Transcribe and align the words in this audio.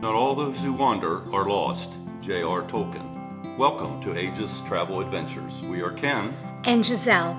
Not 0.00 0.14
all 0.14 0.34
those 0.34 0.62
who 0.62 0.72
wander 0.72 1.22
are 1.34 1.48
lost. 1.48 1.94
J.R. 2.20 2.62
Tolkien. 2.62 3.56
Welcome 3.56 4.00
to 4.02 4.16
Ageless 4.16 4.60
Travel 4.62 5.00
Adventures. 5.00 5.60
We 5.62 5.82
are 5.82 5.90
Ken. 5.90 6.34
and 6.64 6.84
Gisele. 6.84 7.36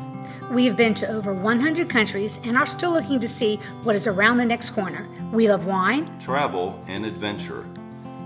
We 0.51 0.65
have 0.65 0.75
been 0.75 0.93
to 0.95 1.07
over 1.07 1.31
100 1.33 1.89
countries 1.89 2.39
and 2.43 2.57
are 2.57 2.65
still 2.65 2.91
looking 2.91 3.19
to 3.19 3.29
see 3.29 3.57
what 3.83 3.95
is 3.95 4.07
around 4.07 4.37
the 4.37 4.45
next 4.45 4.71
corner. 4.71 5.07
We 5.31 5.47
love 5.49 5.65
wine, 5.65 6.19
Travel 6.19 6.83
and 6.87 7.05
adventure. 7.05 7.65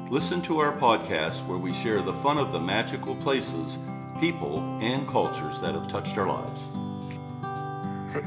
Listen 0.10 0.42
to 0.44 0.60
our 0.60 0.72
podcast 0.72 1.46
where 1.48 1.58
we 1.58 1.74
share 1.74 2.02
the 2.02 2.14
fun 2.14 2.38
of 2.38 2.52
the 2.52 2.60
magical 2.60 3.16
places, 3.16 3.78
people, 4.20 4.60
and 4.82 5.08
cultures 5.08 5.60
that 5.60 5.74
have 5.74 5.88
touched 5.88 6.18
our 6.18 6.28
lives. 6.28 6.70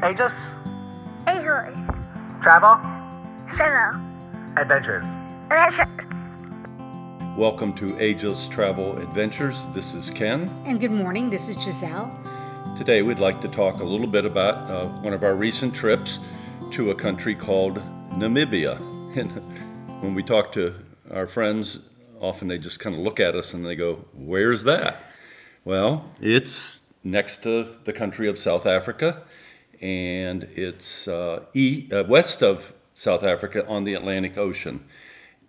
Ageless, 0.04 0.32
Ageless, 1.26 1.74
travel, 2.42 2.76
travel, 3.56 4.00
adventures. 4.56 5.04
Welcome 7.36 7.72
to 7.74 7.96
Ageless 8.00 8.48
Travel 8.48 8.98
Adventures. 8.98 9.64
This 9.72 9.94
is 9.94 10.10
Ken. 10.10 10.50
and 10.66 10.80
good 10.80 10.90
morning. 10.90 11.30
This 11.30 11.48
is 11.48 11.54
Gisele. 11.56 12.10
Today 12.76 13.02
we'd 13.02 13.20
like 13.20 13.40
to 13.42 13.48
talk 13.48 13.78
a 13.80 13.84
little 13.84 14.08
bit 14.08 14.24
about 14.24 14.68
uh, 14.68 14.86
one 15.02 15.12
of 15.12 15.22
our 15.22 15.36
recent 15.36 15.72
trips 15.72 16.18
to 16.72 16.90
a 16.90 16.94
country 16.96 17.34
called 17.34 17.76
Namibia. 18.10 18.80
And 19.16 19.30
when 20.02 20.14
we 20.14 20.22
talk 20.24 20.50
to 20.52 20.74
our 21.12 21.26
friends, 21.28 21.78
often 22.20 22.48
they 22.48 22.58
just 22.58 22.80
kind 22.80 22.94
of 22.96 23.00
look 23.02 23.18
at 23.20 23.34
us 23.36 23.54
and 23.54 23.64
they 23.64 23.76
go, 23.76 24.04
Where's 24.14 24.64
that? 24.64 25.00
Well, 25.64 26.10
it's 26.20 26.92
next 27.04 27.42
to 27.44 27.76
the 27.84 27.92
country 27.92 28.28
of 28.28 28.36
South 28.36 28.66
Africa, 28.66 29.22
and 29.80 30.42
it's 30.56 31.06
uh, 31.08 31.44
e- 31.54 31.88
uh, 31.92 32.02
west 32.04 32.42
of 32.42 32.72
South 32.96 33.22
Africa 33.22 33.64
on 33.68 33.84
the 33.84 33.94
Atlantic 33.94 34.36
Ocean. 34.36 34.84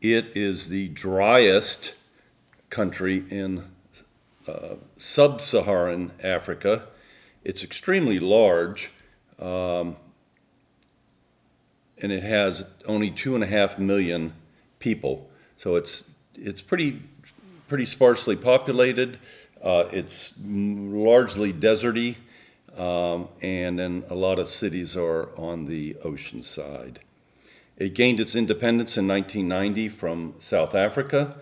It 0.01 0.37
is 0.37 0.69
the 0.69 0.89
driest 0.89 1.95
country 2.69 3.23
in 3.29 3.63
sub 4.97 5.41
Saharan 5.41 6.11
Africa. 6.23 6.83
It's 7.43 7.63
extremely 7.63 8.19
large, 8.19 8.91
um, 9.39 9.95
and 11.97 12.11
it 12.11 12.23
has 12.23 12.65
only 12.85 13.09
two 13.09 13.35
and 13.35 13.43
a 13.43 13.47
half 13.47 13.79
million 13.79 14.33
people. 14.79 15.29
So 15.57 15.75
it's 15.75 16.09
it's 16.35 16.61
pretty 16.61 17.01
pretty 17.67 17.85
sparsely 17.85 18.35
populated. 18.35 19.17
Uh, 19.63 19.85
it's 19.91 20.37
largely 20.45 21.51
deserty, 21.51 22.17
um, 22.77 23.27
and 23.41 23.79
then 23.79 24.03
a 24.09 24.15
lot 24.15 24.37
of 24.39 24.47
cities 24.49 24.95
are 24.95 25.29
on 25.35 25.65
the 25.65 25.95
ocean 26.03 26.43
side. 26.43 26.99
It 27.77 27.93
gained 27.93 28.19
its 28.19 28.35
independence 28.35 28.97
in 28.97 29.07
1990 29.07 29.89
from 29.89 30.33
South 30.39 30.75
Africa. 30.75 31.37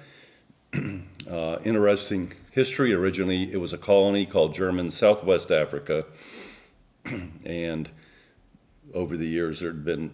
Uh, 1.27 1.57
interesting 1.63 2.31
history. 2.51 2.93
Originally, 2.93 3.51
it 3.51 3.57
was 3.57 3.73
a 3.73 3.79
colony 3.79 4.27
called 4.27 4.53
German 4.53 4.91
Southwest 4.91 5.51
Africa, 5.51 6.05
and 7.43 7.89
over 8.93 9.17
the 9.17 9.25
years, 9.25 9.59
there 9.59 9.71
had 9.71 9.83
been 9.83 10.11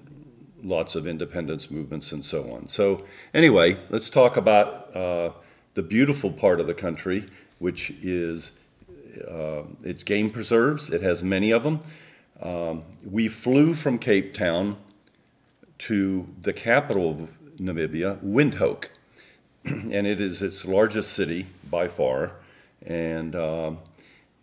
lots 0.64 0.96
of 0.96 1.06
independence 1.06 1.70
movements 1.70 2.14
and 2.14 2.24
so 2.24 2.52
on. 2.54 2.70
So, 2.70 3.06
anyway, 3.34 3.78
let's 3.90 4.10
talk 4.10 4.38
about 4.38 4.96
uh, 4.96 5.32
the 5.74 5.84
beautiful 5.84 6.32
part 6.32 6.62
of 6.62 6.68
the 6.68 6.74
country, 6.74 7.28
which 7.60 7.92
is 8.02 8.54
uh, 9.30 9.64
its 9.84 10.04
game 10.04 10.30
preserves. 10.30 10.90
It 10.90 11.02
has 11.02 11.22
many 11.22 11.52
of 11.52 11.64
them. 11.64 11.82
Um, 12.42 12.84
we 13.04 13.28
flew 13.28 13.74
from 13.74 14.00
Cape 14.00 14.34
Town 14.34 14.78
to 15.82 16.28
the 16.42 16.54
capital 16.54 17.10
of 17.12 17.30
Namibia, 17.60 18.20
Windhoek. 18.24 18.86
And 19.66 20.08
it 20.08 20.20
is 20.20 20.42
its 20.42 20.66
largest 20.66 21.14
city 21.14 21.48
by 21.70 21.88
far, 21.88 22.32
and 22.84 23.36
um, 23.36 23.78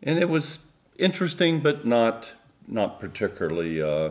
and 0.00 0.16
it 0.20 0.28
was 0.28 0.60
interesting, 0.96 1.58
but 1.58 1.84
not 1.84 2.34
not 2.68 3.00
particularly 3.00 3.82
uh, 3.82 4.10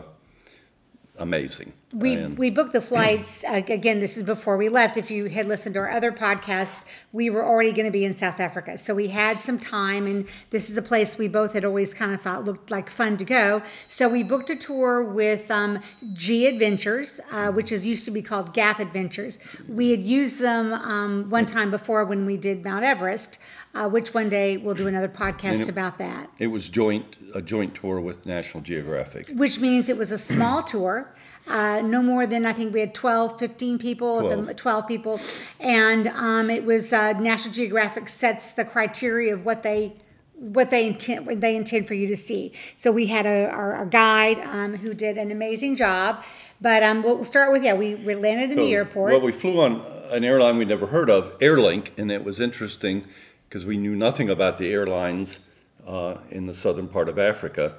amazing. 1.18 1.72
We, 1.92 2.14
And- 2.14 2.38
we 2.38 2.50
booked 2.50 2.74
the 2.74 2.82
flights. 2.82 3.44
Uh, 3.44 3.62
again, 3.66 4.00
this 4.00 4.16
is 4.16 4.22
before 4.22 4.56
we 4.56 4.68
left. 4.68 4.96
If 4.96 5.10
you 5.10 5.26
had 5.26 5.46
listened 5.46 5.74
to 5.74 5.80
our 5.80 5.90
other 5.90 6.12
podcast, 6.12 6.84
we 7.12 7.30
were 7.30 7.44
already 7.44 7.72
going 7.72 7.86
to 7.86 7.90
be 7.90 8.04
in 8.04 8.12
South 8.12 8.40
Africa. 8.40 8.76
So 8.76 8.94
we 8.94 9.08
had 9.08 9.38
some 9.38 9.58
time, 9.58 10.06
and 10.06 10.26
this 10.50 10.68
is 10.68 10.76
a 10.76 10.82
place 10.82 11.16
we 11.16 11.28
both 11.28 11.54
had 11.54 11.64
always 11.64 11.94
kind 11.94 12.12
of 12.12 12.20
thought 12.20 12.44
looked 12.44 12.70
like 12.70 12.90
fun 12.90 13.16
to 13.16 13.24
go. 13.24 13.62
So 13.88 14.08
we 14.08 14.22
booked 14.22 14.50
a 14.50 14.56
tour 14.56 15.02
with 15.02 15.50
um, 15.50 15.80
G 16.12 16.46
Adventures, 16.46 17.20
uh, 17.32 17.50
which 17.52 17.72
is 17.72 17.86
used 17.86 18.04
to 18.04 18.10
be 18.10 18.20
called 18.22 18.52
Gap 18.52 18.80
Adventures. 18.80 19.38
We 19.66 19.90
had 19.90 20.02
used 20.02 20.40
them 20.40 20.74
um, 20.74 21.30
one 21.30 21.46
time 21.46 21.70
before 21.70 22.04
when 22.04 22.26
we 22.26 22.36
did 22.36 22.62
Mount 22.62 22.84
Everest, 22.84 23.38
uh, 23.74 23.88
which 23.88 24.14
one 24.14 24.28
day 24.28 24.56
we'll 24.56 24.74
do 24.74 24.86
another 24.86 25.08
podcast 25.08 25.62
it- 25.62 25.68
about 25.68 25.98
that. 25.98 26.30
it 26.38 26.48
was 26.48 26.68
joint 26.68 27.16
a 27.34 27.42
joint 27.42 27.74
tour 27.74 28.00
with 28.00 28.26
National 28.26 28.62
Geographic. 28.62 29.28
which 29.34 29.60
means 29.60 29.88
it 29.88 29.96
was 29.98 30.10
a 30.10 30.18
small 30.18 30.62
tour. 30.74 31.12
Uh, 31.46 31.80
no 31.82 32.02
more 32.02 32.26
than 32.26 32.44
I 32.44 32.52
think 32.52 32.74
we 32.74 32.80
had 32.80 32.94
12, 32.94 33.38
15 33.38 33.78
people, 33.78 34.28
the- 34.28 34.36
12. 34.36 34.56
12 34.56 34.86
people. 34.88 35.20
And 35.60 36.08
um, 36.08 36.50
it 36.50 36.64
was 36.64 36.92
uh, 36.92 37.12
National 37.14 37.54
Geographic 37.54 38.08
sets 38.08 38.52
the 38.52 38.64
criteria 38.66 39.32
of 39.34 39.44
what 39.46 39.62
they 39.62 39.94
what 40.34 40.70
they 40.70 40.86
intend 40.86 41.26
what 41.26 41.40
they 41.40 41.56
intend 41.56 41.88
for 41.88 41.94
you 41.94 42.06
to 42.06 42.16
see. 42.16 42.52
So 42.76 42.92
we 42.92 43.06
had 43.06 43.26
a, 43.26 43.48
our, 43.48 43.72
our 43.74 43.86
guide 43.86 44.38
um, 44.40 44.76
who 44.76 44.94
did 44.94 45.18
an 45.18 45.30
amazing 45.32 45.74
job. 45.76 46.22
But 46.60 46.82
um, 46.82 47.02
we'll 47.02 47.16
we'll 47.16 47.24
start 47.24 47.52
with 47.52 47.62
yeah, 47.64 47.74
we, 47.74 47.94
we 47.96 48.14
landed 48.14 48.50
in 48.50 48.58
the 48.58 48.72
airport. 48.74 49.12
Well, 49.12 49.20
we 49.20 49.32
flew 49.32 49.60
on 49.60 49.80
an 50.10 50.24
airline 50.24 50.58
we'd 50.58 50.68
never 50.68 50.86
heard 50.86 51.08
of, 51.10 51.38
Airlink, 51.38 51.90
and 51.96 52.10
it 52.10 52.24
was 52.24 52.40
interesting 52.40 53.06
because 53.48 53.64
we 53.64 53.76
knew 53.76 53.96
nothing 53.96 54.28
about 54.28 54.58
the 54.58 54.70
airlines 54.70 55.50
uh, 55.86 56.16
in 56.30 56.46
the 56.46 56.54
southern 56.54 56.86
part 56.88 57.08
of 57.08 57.18
Africa. 57.18 57.76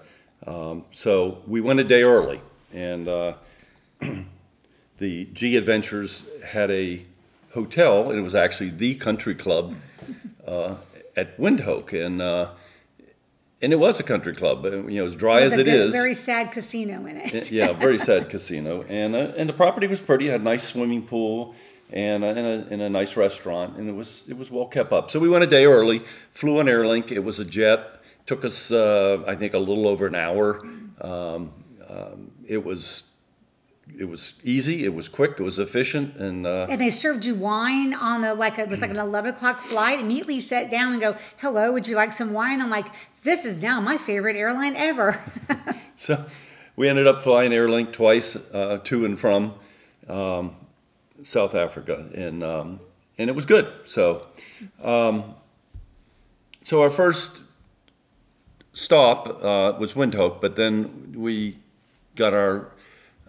Um, 0.48 0.86
so 0.92 1.44
we 1.46 1.62
went 1.62 1.80
a 1.80 1.84
day 1.84 2.02
early, 2.04 2.42
and 2.74 3.08
uh, 3.08 3.34
the 4.98 5.26
G 5.26 5.56
Adventures 5.56 6.26
had 6.48 6.72
a 6.72 7.04
hotel, 7.54 8.10
and 8.10 8.18
it 8.20 8.22
was 8.24 8.36
actually 8.36 8.70
the 8.72 8.96
country 8.96 9.36
club 9.36 9.76
uh, 10.48 10.76
at 11.16 11.38
Windhoek, 11.38 11.94
and 12.06 12.22
uh, 12.22 12.52
and 13.62 13.74
it 13.74 13.76
was 13.76 14.00
a 14.00 14.04
country 14.04 14.34
club. 14.34 14.64
You 14.66 14.82
know, 14.90 15.06
as 15.06 15.16
dry 15.16 15.36
with 15.44 15.54
as 15.54 15.60
it 15.60 15.66
good- 15.66 15.90
is, 15.90 15.94
very 15.94 16.14
sad 16.16 16.52
casino 16.52 17.06
in 17.06 17.18
it. 17.18 17.52
yeah, 17.52 17.74
very 17.74 17.98
sad 18.00 18.30
casino, 18.30 18.84
and 18.84 19.16
uh, 19.16 19.34
and 19.38 19.48
the 19.48 19.54
property 19.54 19.86
was 19.88 20.00
pretty. 20.00 20.30
It 20.30 20.32
had 20.32 20.42
a 20.42 20.44
nice 20.46 20.64
swimming 20.64 21.04
pool 21.04 21.54
and 21.92 22.24
in 22.24 22.38
a, 22.38 22.68
and 22.70 22.82
a 22.82 22.90
nice 22.90 23.18
restaurant, 23.18 23.78
and 23.78 23.90
it 23.90 23.94
was 23.94 24.28
it 24.30 24.38
was 24.38 24.52
well 24.52 24.68
kept 24.68 24.92
up. 24.92 25.10
So 25.10 25.20
we 25.20 25.30
went 25.30 25.44
a 25.44 25.48
day 25.48 25.66
early, 25.66 26.00
flew 26.30 26.60
on 26.60 26.66
Airlink. 26.66 27.12
It 27.12 27.24
was 27.24 27.40
a 27.40 27.46
jet. 27.46 28.02
Took 28.26 28.46
us, 28.46 28.72
uh, 28.72 29.24
I 29.26 29.36
think, 29.36 29.54
a 29.54 29.58
little 29.58 29.88
over 29.88 30.06
an 30.06 30.14
hour. 30.16 30.62
Um, 31.02 31.52
um, 31.90 32.32
it 32.46 32.64
was 32.64 33.10
it 33.98 34.06
was 34.06 34.34
easy. 34.44 34.86
It 34.86 34.94
was 34.94 35.10
quick. 35.10 35.36
It 35.40 35.44
was 35.44 35.58
efficient, 35.58 36.16
and 36.18 36.46
uh, 36.46 36.68
And 36.70 36.80
they 36.80 36.92
served 36.92 37.26
you 37.26 37.34
wine 37.36 37.94
on 37.94 38.22
the 38.22 38.36
like 38.36 38.60
it 38.60 38.70
was 38.70 38.82
like 38.82 38.92
an 38.92 38.98
eleven 38.98 39.34
o'clock 39.34 39.62
flight. 39.62 40.00
Immediately 40.00 40.42
sat 40.42 40.70
down 40.70 40.94
and 40.94 41.02
go, 41.02 41.16
"Hello, 41.38 41.72
would 41.72 41.88
you 41.88 41.96
like 41.96 42.14
some 42.14 42.34
wine?" 42.34 42.62
I'm 42.62 42.70
like, 42.70 42.86
"This 43.24 43.46
is 43.46 43.62
now 43.62 43.82
my 43.82 43.98
favorite 43.98 44.36
airline 44.36 44.76
ever." 44.76 45.24
So 46.00 46.26
we 46.78 46.88
ended 46.88 47.08
up 47.08 47.18
flying 47.18 47.52
Airlink 47.52 47.92
twice 47.92 48.38
uh, 48.54 48.80
to 48.86 49.04
and 49.04 49.20
from 49.20 49.56
um, 50.08 50.56
South 51.24 51.56
Africa, 51.56 52.10
and 52.14 52.44
um, 52.44 52.80
and 53.18 53.30
it 53.30 53.36
was 53.36 53.46
good. 53.46 53.72
So, 53.86 54.28
um, 54.84 55.36
so 56.64 56.82
our 56.82 56.90
first 56.90 57.42
stop 58.74 59.28
uh, 59.28 59.78
was 59.80 59.94
Windhoek, 59.94 60.42
but 60.42 60.56
then 60.56 61.14
we 61.16 61.58
got 62.16 62.34
our 62.34 62.72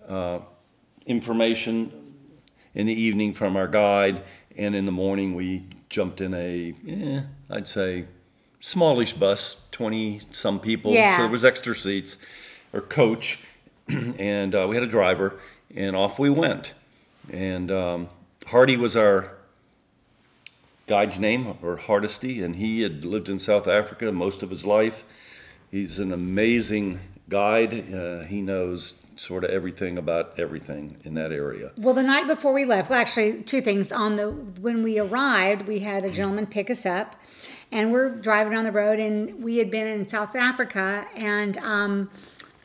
uh, 0.08 0.40
information 1.06 1.92
in 2.74 2.86
the 2.86 2.94
evening 2.94 3.34
from 3.34 3.56
our 3.56 3.66
guide, 3.66 4.22
and 4.56 4.74
in 4.74 4.86
the 4.86 4.92
morning 4.92 5.34
we 5.34 5.64
jumped 5.88 6.20
in 6.20 6.34
a, 6.34 6.74
eh, 6.86 7.22
I'd 7.50 7.66
say, 7.66 8.06
smallish 8.60 9.14
bus, 9.14 9.62
twenty 9.72 10.22
some 10.30 10.60
people. 10.60 10.92
Yeah. 10.92 11.16
So 11.16 11.22
there 11.22 11.32
was 11.32 11.44
extra 11.44 11.74
seats, 11.74 12.16
or 12.72 12.80
coach, 12.80 13.44
and 13.88 14.54
uh, 14.54 14.66
we 14.68 14.76
had 14.76 14.84
a 14.84 14.88
driver, 14.88 15.40
and 15.74 15.96
off 15.96 16.18
we 16.18 16.30
went. 16.30 16.74
And 17.32 17.70
um, 17.70 18.08
Hardy 18.46 18.76
was 18.76 18.96
our 18.96 19.32
guide's 20.86 21.20
name, 21.20 21.56
or 21.62 21.76
Hardesty, 21.76 22.42
and 22.42 22.56
he 22.56 22.82
had 22.82 23.04
lived 23.04 23.28
in 23.28 23.38
South 23.38 23.68
Africa 23.68 24.10
most 24.10 24.42
of 24.42 24.50
his 24.50 24.66
life. 24.66 25.04
He's 25.70 26.00
an 26.00 26.12
amazing 26.12 26.98
guide. 27.28 27.94
Uh, 27.94 28.24
he 28.24 28.42
knows 28.42 29.00
sort 29.14 29.44
of 29.44 29.50
everything 29.50 29.98
about 29.98 30.32
everything 30.38 30.96
in 31.04 31.14
that 31.14 31.30
area. 31.30 31.70
Well, 31.76 31.94
the 31.94 32.02
night 32.02 32.26
before 32.26 32.52
we 32.52 32.64
left, 32.64 32.90
well, 32.90 32.98
actually, 32.98 33.42
two 33.42 33.60
things. 33.60 33.92
On 33.92 34.16
the 34.16 34.30
when 34.30 34.82
we 34.82 34.98
arrived, 34.98 35.68
we 35.68 35.80
had 35.80 36.04
a 36.04 36.10
gentleman 36.10 36.46
pick 36.46 36.70
us 36.70 36.84
up, 36.84 37.14
and 37.70 37.92
we're 37.92 38.08
driving 38.08 38.52
down 38.52 38.64
the 38.64 38.72
road, 38.72 38.98
and 38.98 39.44
we 39.44 39.58
had 39.58 39.70
been 39.70 39.86
in 39.86 40.08
South 40.08 40.34
Africa, 40.34 41.06
and 41.14 41.56
um, 41.58 42.10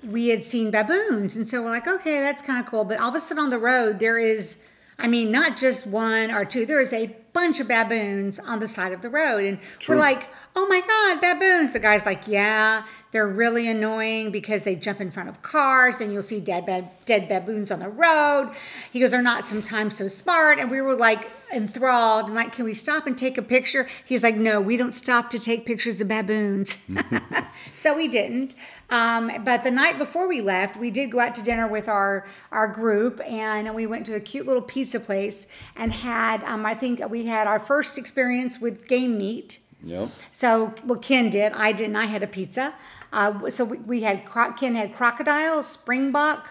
we 0.06 0.30
had 0.30 0.44
seen 0.44 0.72
baboons, 0.72 1.36
and 1.36 1.48
so 1.48 1.64
we're 1.64 1.72
like, 1.72 1.88
okay, 1.88 2.22
that's 2.22 2.42
kind 2.42 2.60
of 2.60 2.66
cool. 2.66 2.84
But 2.84 3.00
all 3.00 3.10
of 3.10 3.16
a 3.16 3.20
sudden 3.20 3.44
on 3.44 3.50
the 3.50 3.58
road, 3.58 4.00
there 4.00 4.18
is 4.18 4.60
I 4.98 5.08
mean, 5.08 5.30
not 5.30 5.58
just 5.58 5.86
one 5.86 6.32
or 6.32 6.46
two. 6.46 6.66
There 6.66 6.80
is 6.80 6.94
a 6.94 7.16
bunch 7.34 7.60
of 7.60 7.68
baboons 7.68 8.40
on 8.40 8.60
the 8.60 8.68
side 8.68 8.94
of 8.94 9.02
the 9.02 9.10
road. 9.10 9.44
And 9.44 9.60
True. 9.80 9.96
we're 9.96 10.02
like, 10.02 10.30
oh 10.56 10.66
my 10.68 10.80
God, 10.80 11.20
baboons. 11.20 11.74
The 11.74 11.82
guy's 11.82 12.06
like, 12.06 12.30
yeah, 12.30 12.86
they're 13.12 13.28
really 13.28 13.68
annoying 13.68 14.32
because 14.32 14.64
they 14.64 14.74
jump 14.74 15.02
in 15.02 15.12
front 15.12 15.28
of 15.28 15.42
cars 15.42 16.00
and 16.00 16.14
you'll 16.14 16.22
see 16.22 16.40
dead, 16.40 16.66
bab- 16.66 16.88
dead 17.04 17.28
baboons 17.28 17.72
on 17.72 17.80
the 17.80 17.90
road. 17.90 18.52
He 18.90 19.02
goes, 19.02 19.12
they're 19.12 19.22
not 19.22 19.44
sometimes 19.44 19.98
so 19.98 20.08
smart. 20.08 20.60
And 20.60 20.72
we 20.72 20.80
were 20.80 20.96
like 20.96 21.30
enthralled 21.54 22.28
and 22.28 22.36
like, 22.36 22.54
can 22.54 22.64
we 22.64 22.74
stop 22.74 23.06
and 23.06 23.18
take 23.18 23.38
a 23.38 23.42
picture? 23.42 23.86
He's 24.06 24.24
like, 24.24 24.36
no, 24.38 24.62
we 24.62 24.78
don't 24.78 24.94
stop 24.94 25.30
to 25.32 25.40
take 25.40 25.66
pictures 25.66 26.00
of 26.00 26.08
baboons. 26.08 26.82
so 27.74 27.98
we 27.98 28.08
didn't. 28.08 28.56
Um, 28.90 29.32
but 29.44 29.64
the 29.64 29.72
night 29.72 29.98
before 29.98 30.28
we 30.28 30.42
left, 30.42 30.78
we 30.78 30.92
did 30.92 31.12
go 31.12 31.20
out 31.20 31.34
to 31.36 31.42
dinner 31.44 31.68
with 31.68 31.88
our 31.90 32.26
our 32.52 32.68
group, 32.68 33.20
and 33.28 33.74
we 33.74 33.88
went 33.88 34.06
to 34.08 34.14
a 34.16 34.20
cute 34.20 34.46
little 34.46 34.62
pizza 34.62 35.00
place 35.00 35.48
and 35.76 35.92
had. 35.92 36.44
Um, 36.44 36.66
I 36.66 36.76
think 36.76 37.02
we 37.10 37.26
had 37.26 37.48
our 37.48 37.60
first 37.60 37.98
experience 37.98 38.62
with 38.62 38.88
game 38.88 39.18
meat. 39.18 39.60
Yep. 39.84 40.10
So, 40.32 40.74
well, 40.86 41.00
Ken 41.00 41.30
did. 41.30 41.54
I 41.54 41.72
didn't. 41.72 41.96
I 41.96 42.06
had 42.06 42.24
a 42.24 42.28
pizza. 42.28 42.76
Uh, 43.14 43.50
so 43.50 43.66
we, 43.66 43.78
we 43.80 44.02
had 44.02 44.24
Ken 44.58 44.76
had 44.76 44.94
crocodile, 44.94 45.64
springbok, 45.64 46.50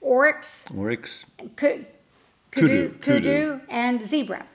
oryx, 0.00 0.66
Oryx. 0.76 1.24
ku- 1.56 1.84
Kudu, 2.50 2.90
kudu, 2.90 3.00
kudu. 3.00 3.60
and 3.68 4.00
zebra. 4.00 4.46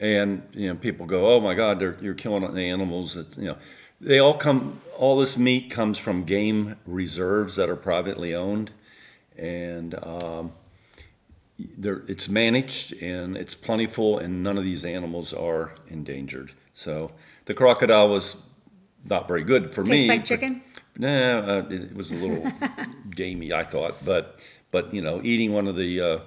and 0.00 0.42
you 0.52 0.68
know 0.68 0.74
people 0.74 1.06
go 1.06 1.32
oh 1.34 1.40
my 1.40 1.54
god 1.54 1.80
you're 2.02 2.14
killing 2.14 2.52
the 2.54 2.68
animals 2.68 3.16
it's, 3.16 3.36
you 3.38 3.44
know 3.44 3.56
they 4.02 4.18
all 4.18 4.34
come 4.34 4.80
all 4.98 5.18
this 5.18 5.38
meat 5.38 5.70
comes 5.70 5.98
from 5.98 6.24
game 6.24 6.76
reserves 6.86 7.56
that 7.56 7.68
are 7.68 7.76
privately 7.76 8.34
owned. 8.34 8.70
And 9.36 9.94
um, 10.04 10.52
it's 11.58 12.28
managed 12.28 13.00
and 13.02 13.36
it's 13.36 13.54
plentiful 13.54 14.18
and 14.18 14.42
none 14.42 14.58
of 14.58 14.64
these 14.64 14.84
animals 14.84 15.32
are 15.32 15.72
endangered. 15.88 16.52
So 16.74 17.12
the 17.46 17.54
crocodile 17.54 18.08
was 18.08 18.46
not 19.04 19.26
very 19.26 19.42
good 19.44 19.74
for 19.74 19.82
me 19.82 20.06
Tastes 20.06 20.08
like 20.08 20.20
but- 20.20 20.26
chicken. 20.26 20.62
Nah, 20.98 21.08
uh, 21.08 21.66
it, 21.70 21.80
it 21.84 21.94
was 21.96 22.10
a 22.10 22.14
little 22.16 22.52
gamey, 23.10 23.50
I 23.50 23.64
thought, 23.64 24.04
but 24.04 24.38
but 24.70 24.92
you 24.92 25.00
know, 25.00 25.20
eating 25.24 25.54
one 25.54 25.66
of 25.66 25.74
the 25.74 26.00
uh, 26.00 26.18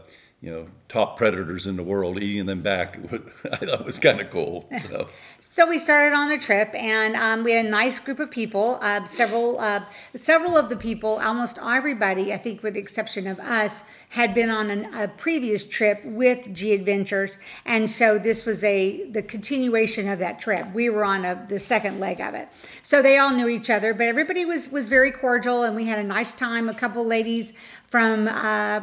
you 0.46 0.52
know 0.52 0.68
top 0.88 1.18
predators 1.18 1.66
in 1.66 1.76
the 1.76 1.82
world, 1.82 2.22
eating 2.22 2.46
them 2.46 2.62
back, 2.62 3.00
I 3.52 3.56
thought 3.58 3.84
was 3.84 3.98
kind 3.98 4.22
of 4.22 4.30
cool. 4.30 4.70
So 4.80 5.08
So 5.40 5.68
we 5.68 5.80
started 5.80 6.16
on 6.16 6.30
the 6.30 6.38
trip, 6.38 6.70
and 6.76 7.16
um, 7.16 7.44
we 7.44 7.54
had 7.54 7.66
a 7.66 7.70
nice 7.70 7.98
group 7.98 8.20
of 8.20 8.30
people. 8.30 8.78
Uh, 8.80 9.06
several, 9.06 9.60
uh, 9.60 9.86
several 10.16 10.56
of 10.56 10.70
the 10.70 10.76
people, 10.76 11.20
almost 11.20 11.58
everybody, 11.58 12.32
I 12.32 12.38
think, 12.38 12.62
with 12.62 12.76
the 12.76 12.80
exception 12.80 13.26
of 13.26 13.40
us, 13.40 13.84
had 14.10 14.36
been 14.36 14.52
on 14.52 14.70
an, 14.70 14.94
a 14.94 15.08
previous 15.08 15.66
trip 15.66 16.06
with 16.06 16.54
G 16.54 16.74
Adventures, 16.74 17.40
and 17.66 17.90
so 17.90 18.20
this 18.20 18.46
was 18.46 18.64
a 18.64 19.10
the 19.10 19.24
continuation 19.24 20.08
of 20.08 20.20
that 20.20 20.38
trip. 20.40 20.72
We 20.76 20.92
were 20.92 21.04
on 21.04 21.26
a, 21.26 21.44
the 21.50 21.58
second 21.58 22.00
leg 22.00 22.22
of 22.22 22.36
it, 22.36 22.50
so 22.84 23.02
they 23.02 23.18
all 23.18 23.32
knew 23.32 23.48
each 23.48 23.72
other, 23.72 23.96
but 23.96 24.04
everybody 24.04 24.46
was 24.46 24.70
was 24.70 24.90
very 24.90 25.12
cordial, 25.12 25.64
and 25.64 25.76
we 25.76 25.86
had 25.86 25.98
a 25.98 26.04
nice 26.04 26.36
time. 26.36 26.70
A 26.70 26.76
couple 26.76 27.04
ladies 27.04 27.52
from. 27.88 28.28
Uh, 28.28 28.82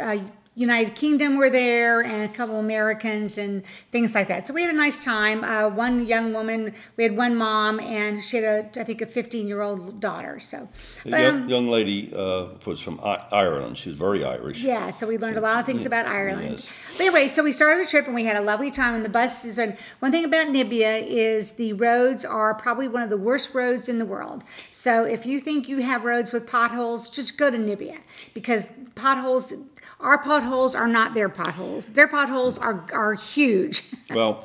uh, 0.00 0.18
United 0.56 0.94
Kingdom 0.94 1.36
were 1.36 1.50
there 1.50 2.00
and 2.02 2.30
a 2.30 2.32
couple 2.32 2.60
Americans 2.60 3.36
and 3.38 3.64
things 3.90 4.14
like 4.14 4.28
that. 4.28 4.46
So 4.46 4.54
we 4.54 4.62
had 4.62 4.70
a 4.70 4.76
nice 4.76 5.04
time. 5.04 5.42
Uh, 5.42 5.68
one 5.68 6.06
young 6.06 6.32
woman, 6.32 6.72
we 6.96 7.02
had 7.02 7.16
one 7.16 7.34
mom 7.34 7.80
and 7.80 8.22
she 8.22 8.36
had 8.36 8.76
a, 8.76 8.80
I 8.80 8.84
think 8.84 9.02
a 9.02 9.06
15 9.06 9.48
year 9.48 9.62
old 9.62 10.00
daughter. 10.00 10.38
So, 10.38 10.68
but, 11.04 11.20
young, 11.20 11.42
um, 11.42 11.48
young 11.48 11.68
lady 11.68 12.14
uh, 12.14 12.46
was 12.66 12.80
from 12.80 13.00
I- 13.02 13.26
Ireland. 13.32 13.78
She 13.78 13.88
was 13.88 13.98
very 13.98 14.24
Irish. 14.24 14.62
yeah, 14.62 14.90
so 14.90 15.06
we 15.06 15.18
learned 15.18 15.38
a 15.38 15.40
lot 15.40 15.58
of 15.58 15.66
things 15.66 15.86
about 15.86 16.06
Ireland. 16.06 16.60
Yes. 16.60 16.70
But 16.92 17.00
anyway, 17.00 17.26
so 17.28 17.42
we 17.42 17.50
started 17.50 17.84
the 17.84 17.90
trip 17.90 18.06
and 18.06 18.14
we 18.14 18.24
had 18.24 18.36
a 18.36 18.40
lovely 18.40 18.70
time. 18.70 18.94
And 18.94 19.04
the 19.04 19.08
buses, 19.08 19.58
and. 19.58 19.76
One 19.98 20.12
thing 20.12 20.24
about 20.24 20.48
Namibia 20.48 21.04
is 21.06 21.52
the 21.52 21.72
roads 21.72 22.24
are 22.24 22.54
probably 22.54 22.88
one 22.88 23.02
of 23.02 23.10
the 23.10 23.16
worst 23.16 23.54
roads 23.54 23.88
in 23.88 23.98
the 23.98 24.04
world. 24.04 24.44
So 24.70 25.04
if 25.04 25.24
you 25.26 25.40
think 25.40 25.68
you 25.68 25.78
have 25.82 26.04
roads 26.04 26.30
with 26.30 26.46
potholes, 26.46 27.08
just 27.10 27.36
go 27.38 27.50
to 27.50 27.56
Namibia 27.56 27.98
because 28.34 28.68
potholes. 28.94 29.52
Our 30.04 30.18
potholes 30.18 30.74
are 30.74 30.86
not 30.86 31.14
their 31.14 31.30
potholes. 31.30 31.94
Their 31.94 32.06
potholes 32.06 32.58
are 32.58 32.84
are 32.92 33.14
huge. 33.14 33.82
Well, 34.14 34.44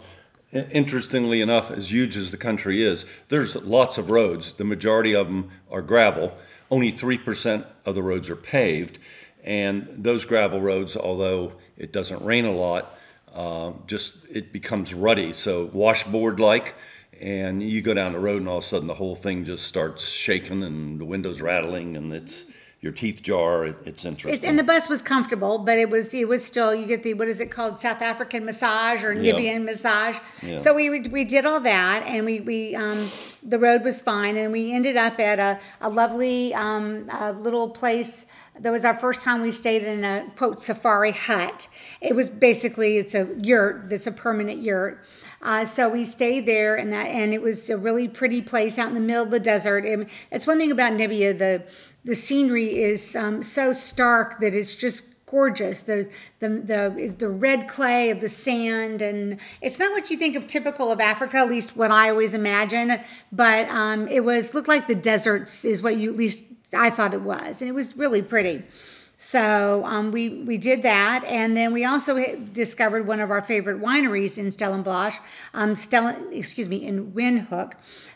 interestingly 0.52 1.42
enough, 1.42 1.70
as 1.70 1.92
huge 1.92 2.16
as 2.18 2.32
the 2.32 2.38
country 2.38 2.82
is, 2.82 3.06
there's 3.28 3.56
lots 3.58 3.98
of 4.00 4.10
roads. 4.10 4.54
The 4.54 4.64
majority 4.64 5.14
of 5.14 5.28
them 5.28 5.52
are 5.70 5.82
gravel. 5.82 6.36
Only 6.72 6.92
3% 6.92 7.66
of 7.86 7.94
the 7.94 8.02
roads 8.02 8.30
are 8.30 8.38
paved. 8.38 8.98
And 9.44 9.88
those 9.96 10.26
gravel 10.26 10.62
roads, 10.62 10.96
although 10.96 11.54
it 11.78 11.92
doesn't 11.92 12.24
rain 12.24 12.46
a 12.46 12.54
lot, 12.54 12.98
uh, 13.36 13.74
just 13.86 14.26
it 14.32 14.52
becomes 14.52 14.94
ruddy. 14.94 15.34
So 15.34 15.70
washboard 15.72 16.40
like. 16.40 16.74
And 17.20 17.62
you 17.62 17.82
go 17.82 17.94
down 17.94 18.14
the 18.14 18.20
road, 18.20 18.38
and 18.38 18.48
all 18.48 18.60
of 18.60 18.64
a 18.64 18.68
sudden 18.68 18.88
the 18.88 18.96
whole 18.96 19.18
thing 19.18 19.44
just 19.44 19.68
starts 19.68 20.08
shaking, 20.08 20.64
and 20.64 21.00
the 21.00 21.06
windows 21.06 21.42
rattling, 21.42 21.98
and 21.98 22.14
it's 22.14 22.46
your 22.82 22.94
teeth 22.94 23.22
jar. 23.22 23.66
It, 23.66 23.78
it's 23.86 24.06
interesting. 24.06 24.34
It's, 24.34 24.46
and 24.46 24.58
the 24.58 24.64
bus 24.64 24.88
was 24.88 25.02
comfortable, 25.02 25.58
but 25.58 25.78
it 25.78 25.90
was 25.90 26.14
it 26.14 26.28
was 26.28 26.46
still 26.46 26.74
you 26.74 26.86
get 26.86 27.04
the 27.04 27.14
what 27.14 27.28
is 27.28 27.42
it 27.42 27.52
called 27.52 27.80
South 27.80 28.02
African 28.02 28.46
massage 28.46 29.04
or 29.04 29.14
Yeah. 29.14 29.58
Massage. 29.60 30.18
Yeah. 30.42 30.58
So 30.58 30.74
we 30.74 31.02
we 31.02 31.26
did 31.26 31.46
all 31.46 31.60
that, 31.62 32.04
and 32.06 32.26
we 32.26 32.40
we 32.40 32.76
um, 32.76 33.08
the 33.44 33.60
road 33.60 33.84
was 33.84 34.02
fine, 34.02 34.38
and 34.38 34.52
we 34.52 34.72
ended 34.72 34.96
up 34.96 35.20
at 35.20 35.40
a 35.40 35.60
a 35.82 35.90
lovely 35.90 36.54
um, 36.54 37.10
uh 37.12 37.32
little 37.32 37.70
place. 37.70 38.26
That 38.58 38.74
was 38.74 38.84
our 38.84 38.94
first 38.94 39.22
time 39.22 39.42
we 39.42 39.52
stayed 39.52 39.84
in 39.84 40.04
a 40.04 40.26
quote 40.36 40.62
safari 40.62 41.12
hut. 41.12 41.70
It 42.02 42.14
was 42.16 42.30
basically 42.30 42.98
it's 42.98 43.16
a 43.16 43.28
yurt 43.42 43.90
that's 43.90 44.08
a 44.08 44.12
permanent 44.12 44.62
yurt. 44.62 45.00
Uh, 45.42 45.64
so 45.64 45.88
we 45.88 46.04
stayed 46.04 46.46
there, 46.46 46.76
and 46.76 46.92
that 46.92 47.08
and 47.08 47.34
it 47.34 47.42
was 47.42 47.70
a 47.70 47.78
really 47.78 48.08
pretty 48.10 48.42
place 48.42 48.78
out 48.78 48.90
in 48.90 48.94
the 48.94 49.00
middle 49.00 49.24
of 49.24 49.32
the 49.32 49.40
desert. 49.40 49.86
And 49.86 50.08
it's 50.32 50.46
one 50.46 50.58
thing 50.58 50.72
about 50.72 50.94
Namibia 50.94 51.38
the 51.38 51.64
the 52.04 52.16
scenery 52.16 52.82
is 52.82 53.16
um, 53.16 53.44
so 53.44 53.74
stark 53.74 54.40
that 54.40 54.56
it's 54.56 54.76
just 54.76 55.26
gorgeous. 55.26 55.84
The, 55.84 56.10
the 56.40 56.50
the 56.50 57.16
the 57.18 57.30
red 57.30 57.68
clay 57.68 58.10
of 58.10 58.20
the 58.20 58.30
sand, 58.30 59.02
and 59.02 59.40
it's 59.62 59.80
not 59.80 59.92
what 59.92 60.10
you 60.10 60.18
think 60.18 60.36
of 60.36 60.48
typical 60.48 60.92
of 60.92 61.00
Africa. 61.00 61.38
At 61.38 61.50
least 61.50 61.78
what 61.78 61.92
I 61.92 62.10
always 62.10 62.34
imagine. 62.34 63.00
But 63.32 63.70
um, 63.70 64.08
it 64.08 64.24
was 64.24 64.54
looked 64.54 64.68
like 64.68 64.88
the 64.88 64.96
deserts 64.96 65.66
is 65.66 65.82
what 65.82 65.98
you 65.98 66.12
at 66.12 66.18
least 66.18 66.46
I 66.76 66.90
thought 66.90 67.14
it 67.14 67.22
was, 67.22 67.62
and 67.62 67.70
it 67.70 67.74
was 67.74 67.96
really 67.96 68.22
pretty. 68.22 68.64
So 69.22 69.84
um, 69.86 70.14
we 70.14 70.30
we 70.30 70.58
did 70.58 70.82
that, 70.84 71.26
and 71.26 71.58
then 71.58 71.74
we 71.74 71.84
also 71.84 72.38
discovered 72.38 73.06
one 73.06 73.20
of 73.20 73.30
our 73.30 73.42
favorite 73.42 73.82
wineries 73.82 74.38
in 74.38 74.50
Stellenbosch. 74.50 75.18
Um, 75.54 75.74
Stellen, 75.74 76.32
excuse 76.32 76.70
me, 76.70 76.78
in 76.88 77.12
Windhoek. 77.12 77.74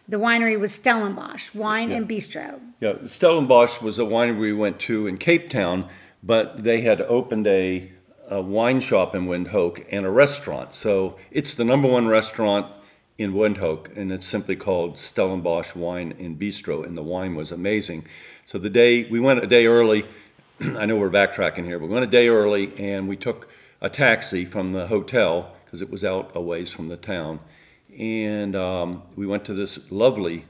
The 0.08 0.16
winery 0.16 0.58
was 0.58 0.74
Stellenbosch 0.74 1.54
Wine 1.54 1.92
and 1.92 2.08
Bistro. 2.08 2.62
Yeah, 2.80 2.94
Stellenbosch 3.04 3.82
was 3.82 4.00
a 4.00 4.04
winery 4.04 4.40
we 4.40 4.54
went 4.54 4.80
to 4.82 5.06
in 5.06 5.18
Cape 5.18 5.50
Town, 5.50 5.90
but 6.24 6.64
they 6.64 6.80
had 6.82 7.02
opened 7.02 7.48
a, 7.48 7.92
a 8.30 8.42
wine 8.42 8.80
shop 8.80 9.14
in 9.14 9.28
Windhoek 9.28 9.86
and 9.92 10.06
a 10.06 10.10
restaurant. 10.10 10.74
So 10.74 11.18
it's 11.32 11.54
the 11.54 11.66
number 11.66 11.90
one 11.90 12.08
restaurant 12.08 12.80
in 13.18 13.34
Windhoek, 13.34 13.96
and 13.98 14.12
it's 14.12 14.26
simply 14.26 14.56
called 14.56 14.98
Stellenbosch 14.98 15.76
Wine 15.76 16.14
and 16.18 16.40
Bistro, 16.40 16.86
and 16.86 16.98
the 16.98 17.04
wine 17.04 17.36
was 17.36 17.52
amazing. 17.52 18.06
So 18.46 18.58
the 18.58 18.70
day 18.70 19.04
we 19.10 19.20
went 19.20 19.44
a 19.44 19.48
day 19.48 19.68
early, 19.68 20.06
I 20.62 20.86
know 20.86 20.96
we're 20.96 21.10
backtracking 21.10 21.66
here, 21.66 21.80
but 21.80 21.88
we 21.88 21.94
went 21.94 22.06
a 22.06 22.10
day 22.10 22.28
early 22.28 22.74
and 22.78 23.08
we 23.08 23.16
took 23.16 23.50
a 23.82 23.90
taxi 23.90 24.46
from 24.46 24.72
the 24.74 24.88
hotel 24.88 25.54
because 25.66 25.82
it 25.82 25.90
was 25.90 26.04
out 26.04 26.32
a 26.36 26.42
ways 26.42 26.72
from 26.72 26.88
the 26.88 26.98
town, 26.98 27.40
and 27.98 28.56
um, 28.56 29.04
we 29.16 29.26
went 29.26 29.46
to 29.46 29.54
this 29.54 29.80
lovely 29.92 30.46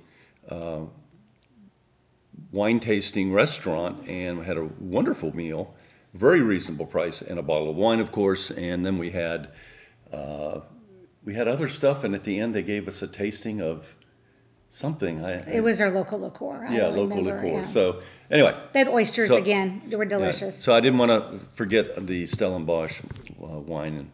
wine 2.51 2.79
tasting 2.79 3.33
restaurant 3.33 4.07
and 4.07 4.45
had 4.45 4.57
a 4.57 4.65
wonderful 4.79 5.35
meal, 5.35 5.73
very 6.13 6.41
reasonable 6.41 6.85
price, 6.85 7.21
and 7.21 7.39
a 7.39 7.41
bottle 7.41 7.69
of 7.69 7.75
wine, 7.75 7.99
of 7.99 8.11
course. 8.11 8.51
And 8.51 8.85
then 8.85 8.97
we 8.97 9.11
had 9.11 9.49
uh, 10.11 10.59
we 11.23 11.33
had 11.33 11.47
other 11.47 11.67
stuff, 11.67 12.03
and 12.03 12.13
at 12.13 12.23
the 12.23 12.39
end 12.39 12.53
they 12.53 12.63
gave 12.63 12.87
us 12.87 13.01
a 13.01 13.07
tasting 13.07 13.61
of 13.61 13.95
something. 14.73 15.23
I, 15.23 15.33
It 15.57 15.63
was 15.63 15.79
our 15.79 15.91
local 15.91 16.19
liqueur. 16.19 16.65
I 16.67 16.75
yeah, 16.75 16.87
local 16.87 17.07
remember, 17.07 17.35
liqueur. 17.35 17.59
yeah. 17.59 17.63
So 17.65 18.01
anyway, 18.31 18.55
they 18.71 18.79
had 18.79 18.87
oysters 18.87 19.29
so- 19.29 19.37
again. 19.37 19.81
They 19.87 19.95
were 19.95 20.03
yeah. 20.03 20.09
delicious. 20.17 20.63
So 20.63 20.73
I 20.73 20.79
didn't 20.79 20.99
want 20.99 21.11
to 21.11 21.39
forget 21.55 22.05
the 22.07 22.25
Stellenbosch 22.25 23.01
uh, 23.01 23.59
wine 23.61 23.95
and 23.97 24.11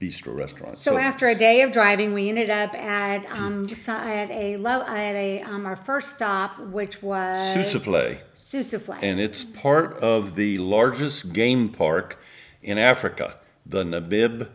bistro 0.00 0.34
restaurant. 0.34 0.78
So 0.78 0.96
after 0.96 1.28
a 1.28 1.34
day 1.34 1.60
of 1.62 1.72
driving, 1.72 2.14
we 2.14 2.28
ended 2.28 2.50
up 2.50 2.74
at 2.74 3.30
um, 3.30 3.66
at 3.88 4.30
a 4.30 4.56
lo- 4.56 4.84
at 4.86 5.14
a 5.14 5.42
um, 5.42 5.66
our 5.66 5.76
first 5.76 6.16
stop, 6.16 6.58
which 6.58 7.02
was 7.02 7.40
Sossusvlei. 7.54 8.18
Sossusvlei. 8.34 8.98
and 9.02 9.20
it's 9.20 9.44
part 9.44 9.94
of 9.98 10.34
the 10.36 10.58
largest 10.58 11.32
game 11.32 11.68
park 11.68 12.18
in 12.62 12.78
Africa, 12.78 13.36
the 13.66 13.84
Namib 13.84 14.48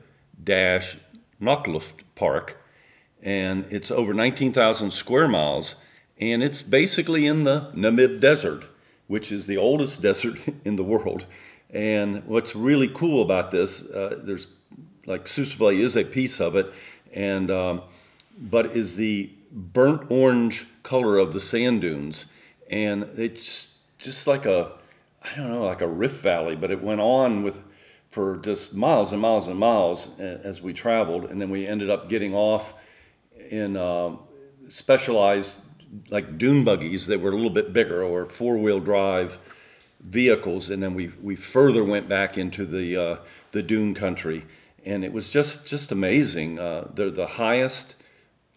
Dash 0.43 0.98
Naukluft 1.41 2.03
Park, 2.15 2.57
and 3.25 3.65
it's 3.72 3.89
over 3.89 4.13
19,000 4.13 4.91
square 4.91 5.27
miles, 5.27 5.82
and 6.22 6.44
it's 6.44 6.62
basically 6.62 7.25
in 7.25 7.44
the 7.44 7.72
Namib 7.74 8.22
Desert, 8.22 8.65
which 9.08 9.32
is 9.32 9.48
the 9.48 9.58
oldest 9.58 10.01
desert 10.03 10.38
in 10.63 10.75
the 10.77 10.84
world. 10.84 11.25
And 11.72 12.24
what's 12.25 12.55
really 12.55 12.88
cool 12.88 13.22
about 13.22 13.51
this, 13.51 13.91
uh, 13.91 14.22
there's 14.24 14.48
like 15.08 15.27
Sioux 15.27 15.46
Valley 15.46 15.82
is 15.82 15.98
a 15.98 16.05
piece 16.05 16.39
of 16.39 16.55
it, 16.55 16.72
and 17.13 17.50
um, 17.50 17.82
but 18.38 18.67
is 18.67 18.96
the 18.96 19.32
burnt 19.51 20.10
orange 20.10 20.67
color 20.84 21.17
of 21.17 21.34
the 21.34 21.39
sand 21.39 21.82
dunes, 21.82 22.27
and 22.70 23.10
it's 23.17 23.79
just 23.98 24.27
like 24.27 24.46
a 24.46 24.72
I 25.24 25.36
don't 25.36 25.50
know 25.50 25.65
like 25.65 25.82
a 25.82 25.88
rift 25.88 26.22
valley, 26.22 26.55
but 26.55 26.72
it 26.72 26.82
went 26.82 27.01
on 27.01 27.44
with 27.44 27.62
for 28.10 28.38
just 28.38 28.75
miles 28.75 29.12
and 29.12 29.22
miles 29.22 29.48
and 29.48 29.60
miles 29.60 30.20
as 30.20 30.62
we 30.62 30.74
traveled, 30.74 31.25
and 31.25 31.41
then 31.41 31.50
we 31.50 31.67
ended 31.67 31.89
up 31.89 32.08
getting 32.08 32.34
off 32.34 32.74
in 33.49 33.77
um, 33.77 34.19
specialized 34.67 35.61
like 36.09 36.37
dune 36.37 36.63
buggies 36.63 37.07
that 37.07 37.21
were 37.21 37.31
a 37.31 37.35
little 37.35 37.49
bit 37.49 37.71
bigger 37.71 38.03
or 38.03 38.25
four 38.25 38.57
wheel 38.57 38.79
drive 38.79 39.39
vehicles, 40.01 40.69
and 40.69 40.81
then 40.81 40.93
we 40.93 41.11
we 41.21 41.35
further 41.35 41.83
went 41.83 42.07
back 42.07 42.37
into 42.37 42.65
the 42.65 42.97
uh, 42.97 43.17
the 43.51 43.63
dune 43.63 43.93
country, 43.93 44.45
and 44.85 45.03
it 45.03 45.13
was 45.13 45.31
just 45.31 45.65
just 45.65 45.91
amazing. 45.91 46.59
Uh, 46.59 46.89
they're 46.93 47.09
the 47.09 47.27
highest 47.27 47.95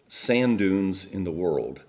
sand 0.07 0.57
dunes 0.57 1.05
in 1.05 1.23
the 1.23 1.31
world, 1.31 1.81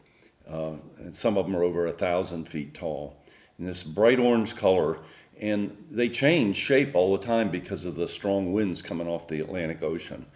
uh, 0.51 0.75
and 0.99 1.17
some 1.17 1.37
of 1.37 1.47
them 1.47 1.57
are 1.57 1.63
over 1.63 1.87
a 1.87 1.93
thousand 1.93 2.47
feet 2.47 2.75
tall, 2.75 3.17
and 3.59 3.69
this 3.69 3.83
bright 3.83 4.19
orange 4.19 4.57
color. 4.57 4.99
And 5.43 5.87
they 5.91 6.11
change 6.11 6.57
shape 6.57 6.95
all 6.95 7.17
the 7.17 7.27
time 7.27 7.49
because 7.49 7.87
of 7.87 7.95
the 7.95 8.07
strong 8.07 8.53
winds 8.53 8.83
coming 8.83 9.09
off 9.09 9.27
the 9.27 9.41
Atlantic 9.41 9.83
Ocean. 9.83 10.27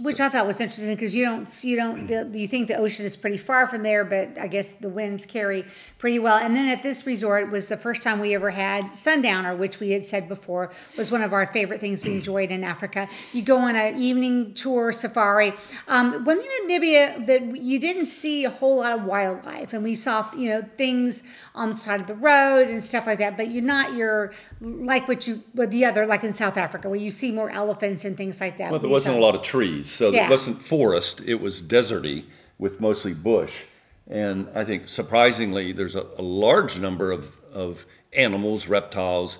Which 0.00 0.18
I 0.18 0.28
thought 0.28 0.44
was 0.46 0.60
interesting 0.60 0.92
because 0.94 1.14
you 1.14 1.24
don't 1.24 1.64
you 1.64 1.76
don't 1.76 2.06
the, 2.08 2.28
you 2.36 2.48
think 2.48 2.66
the 2.66 2.76
ocean 2.76 3.06
is 3.06 3.16
pretty 3.16 3.36
far 3.36 3.68
from 3.68 3.84
there, 3.84 4.04
but 4.04 4.36
I 4.40 4.48
guess 4.48 4.72
the 4.72 4.88
winds 4.88 5.24
carry 5.24 5.64
pretty 5.98 6.18
well. 6.18 6.36
And 6.36 6.56
then 6.56 6.68
at 6.68 6.82
this 6.82 7.06
resort 7.06 7.50
was 7.50 7.68
the 7.68 7.76
first 7.76 8.02
time 8.02 8.18
we 8.18 8.34
ever 8.34 8.50
had 8.50 8.92
sundowner, 8.92 9.54
which 9.54 9.78
we 9.78 9.90
had 9.90 10.04
said 10.04 10.28
before 10.28 10.72
was 10.98 11.12
one 11.12 11.22
of 11.22 11.32
our 11.32 11.46
favorite 11.46 11.80
things 11.80 12.02
we 12.02 12.14
enjoyed 12.14 12.50
in 12.50 12.64
Africa. 12.64 13.08
You 13.32 13.42
go 13.42 13.58
on 13.58 13.76
an 13.76 13.96
evening 13.96 14.52
tour 14.54 14.92
safari. 14.92 15.54
Um, 15.86 16.24
one 16.24 16.40
thing 16.40 16.50
in 16.62 16.68
Namibia 16.68 17.26
that 17.26 17.62
you 17.62 17.78
didn't 17.78 18.06
see 18.06 18.44
a 18.44 18.50
whole 18.50 18.78
lot 18.78 18.92
of 18.92 19.04
wildlife, 19.04 19.72
and 19.72 19.84
we 19.84 19.94
saw 19.94 20.28
you 20.36 20.48
know 20.48 20.64
things 20.76 21.22
on 21.54 21.70
the 21.70 21.76
side 21.76 22.00
of 22.00 22.08
the 22.08 22.14
road 22.14 22.68
and 22.68 22.82
stuff 22.82 23.06
like 23.06 23.18
that. 23.18 23.36
But 23.36 23.50
you're 23.50 23.62
not 23.62 23.94
your 23.94 24.32
like 24.60 25.06
what 25.06 25.28
you 25.28 25.44
with 25.54 25.70
the 25.70 25.84
other 25.84 26.04
like 26.04 26.24
in 26.24 26.34
South 26.34 26.56
Africa 26.56 26.88
where 26.88 26.98
you 26.98 27.12
see 27.12 27.30
more 27.30 27.48
elephants 27.50 28.04
and 28.04 28.16
things 28.16 28.40
like 28.40 28.56
that. 28.58 28.72
Well, 28.72 28.80
there 28.80 28.90
wasn't 28.90 29.16
a 29.16 29.20
lot 29.20 29.35
of 29.36 29.42
trees, 29.42 29.90
so 29.90 30.10
Yeah. 30.10 30.26
it 30.26 30.30
wasn't 30.30 30.60
forest. 30.62 31.22
It 31.26 31.40
was 31.40 31.62
deserty 31.62 32.24
with 32.58 32.80
mostly 32.80 33.14
bush. 33.14 33.64
And 34.08 34.48
I 34.54 34.64
think 34.64 34.88
surprisingly, 34.88 35.72
there's 35.72 35.96
a, 35.96 36.06
a 36.18 36.22
large 36.22 36.78
number 36.78 37.10
of, 37.12 37.36
of 37.52 37.84
animals, 38.12 38.68
reptiles 38.68 39.38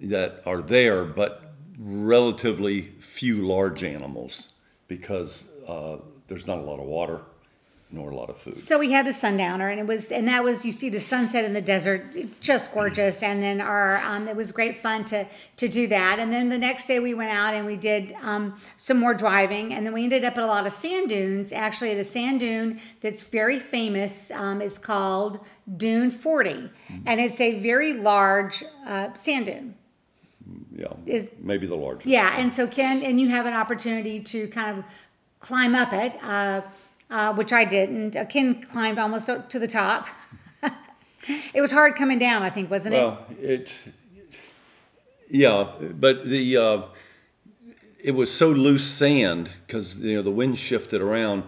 that 0.00 0.42
are 0.46 0.62
there, 0.62 1.04
but 1.04 1.54
relatively 1.78 2.92
few 3.00 3.46
large 3.46 3.84
animals 3.84 4.58
because 4.88 5.52
uh, 5.68 5.96
there's 6.26 6.46
not 6.46 6.58
a 6.58 6.62
lot 6.62 6.78
of 6.80 6.86
water 6.86 7.20
nor 7.90 8.10
a 8.10 8.16
lot 8.16 8.28
of 8.28 8.36
food. 8.36 8.54
So 8.54 8.78
we 8.78 8.90
had 8.92 9.06
the 9.06 9.12
sundowner, 9.12 9.68
and 9.68 9.78
it 9.78 9.86
was, 9.86 10.10
and 10.10 10.26
that 10.26 10.42
was 10.42 10.64
you 10.64 10.72
see 10.72 10.88
the 10.88 10.98
sunset 11.00 11.44
in 11.44 11.52
the 11.52 11.60
desert, 11.60 12.16
just 12.40 12.72
gorgeous. 12.74 13.22
And 13.22 13.42
then 13.42 13.60
our, 13.60 13.98
um, 13.98 14.26
it 14.26 14.34
was 14.34 14.50
great 14.52 14.76
fun 14.76 15.04
to 15.06 15.26
to 15.56 15.68
do 15.68 15.86
that. 15.88 16.18
And 16.18 16.32
then 16.32 16.48
the 16.48 16.58
next 16.58 16.86
day 16.86 16.98
we 16.98 17.14
went 17.14 17.30
out 17.30 17.54
and 17.54 17.64
we 17.64 17.76
did 17.76 18.14
um, 18.22 18.56
some 18.76 18.98
more 18.98 19.14
driving, 19.14 19.72
and 19.72 19.86
then 19.86 19.92
we 19.92 20.04
ended 20.04 20.24
up 20.24 20.36
at 20.36 20.42
a 20.42 20.46
lot 20.46 20.66
of 20.66 20.72
sand 20.72 21.08
dunes. 21.08 21.52
Actually, 21.52 21.92
at 21.92 21.98
a 21.98 22.04
sand 22.04 22.40
dune 22.40 22.80
that's 23.00 23.22
very 23.22 23.58
famous. 23.58 24.30
Um, 24.32 24.60
it's 24.60 24.78
called 24.78 25.38
Dune 25.76 26.10
Forty, 26.10 26.70
and 27.06 27.20
it's 27.20 27.40
a 27.40 27.58
very 27.60 27.92
large 27.92 28.64
uh, 28.84 29.14
sand 29.14 29.46
dune. 29.46 29.74
Yeah, 30.74 30.92
Is- 31.06 31.30
maybe 31.38 31.66
the 31.66 31.76
largest. 31.76 32.06
Yeah, 32.06 32.34
and 32.36 32.52
so 32.52 32.66
Ken, 32.66 33.02
and 33.02 33.20
you 33.20 33.28
have 33.28 33.46
an 33.46 33.54
opportunity 33.54 34.20
to 34.20 34.46
kind 34.48 34.78
of 34.78 34.84
climb 35.40 35.74
up 35.74 35.92
it, 35.92 36.12
uh, 36.22 36.60
uh, 37.10 37.34
which 37.34 37.52
I 37.52 37.64
didn't. 37.64 38.16
Ken 38.28 38.62
climbed 38.62 38.98
almost 38.98 39.28
to 39.48 39.58
the 39.58 39.66
top. 39.66 40.08
it 41.54 41.60
was 41.60 41.72
hard 41.72 41.94
coming 41.96 42.18
down, 42.18 42.42
I 42.42 42.50
think, 42.50 42.70
wasn't 42.70 42.94
it? 42.94 42.98
Well, 42.98 43.26
it, 43.40 43.92
yeah, 45.30 45.70
but 45.80 46.24
the 46.24 46.56
uh, 46.56 46.82
it 48.02 48.12
was 48.12 48.32
so 48.32 48.50
loose 48.50 48.86
sand 48.86 49.50
because 49.66 50.00
you 50.00 50.16
know 50.16 50.22
the 50.22 50.30
wind 50.30 50.58
shifted 50.58 51.00
around. 51.00 51.44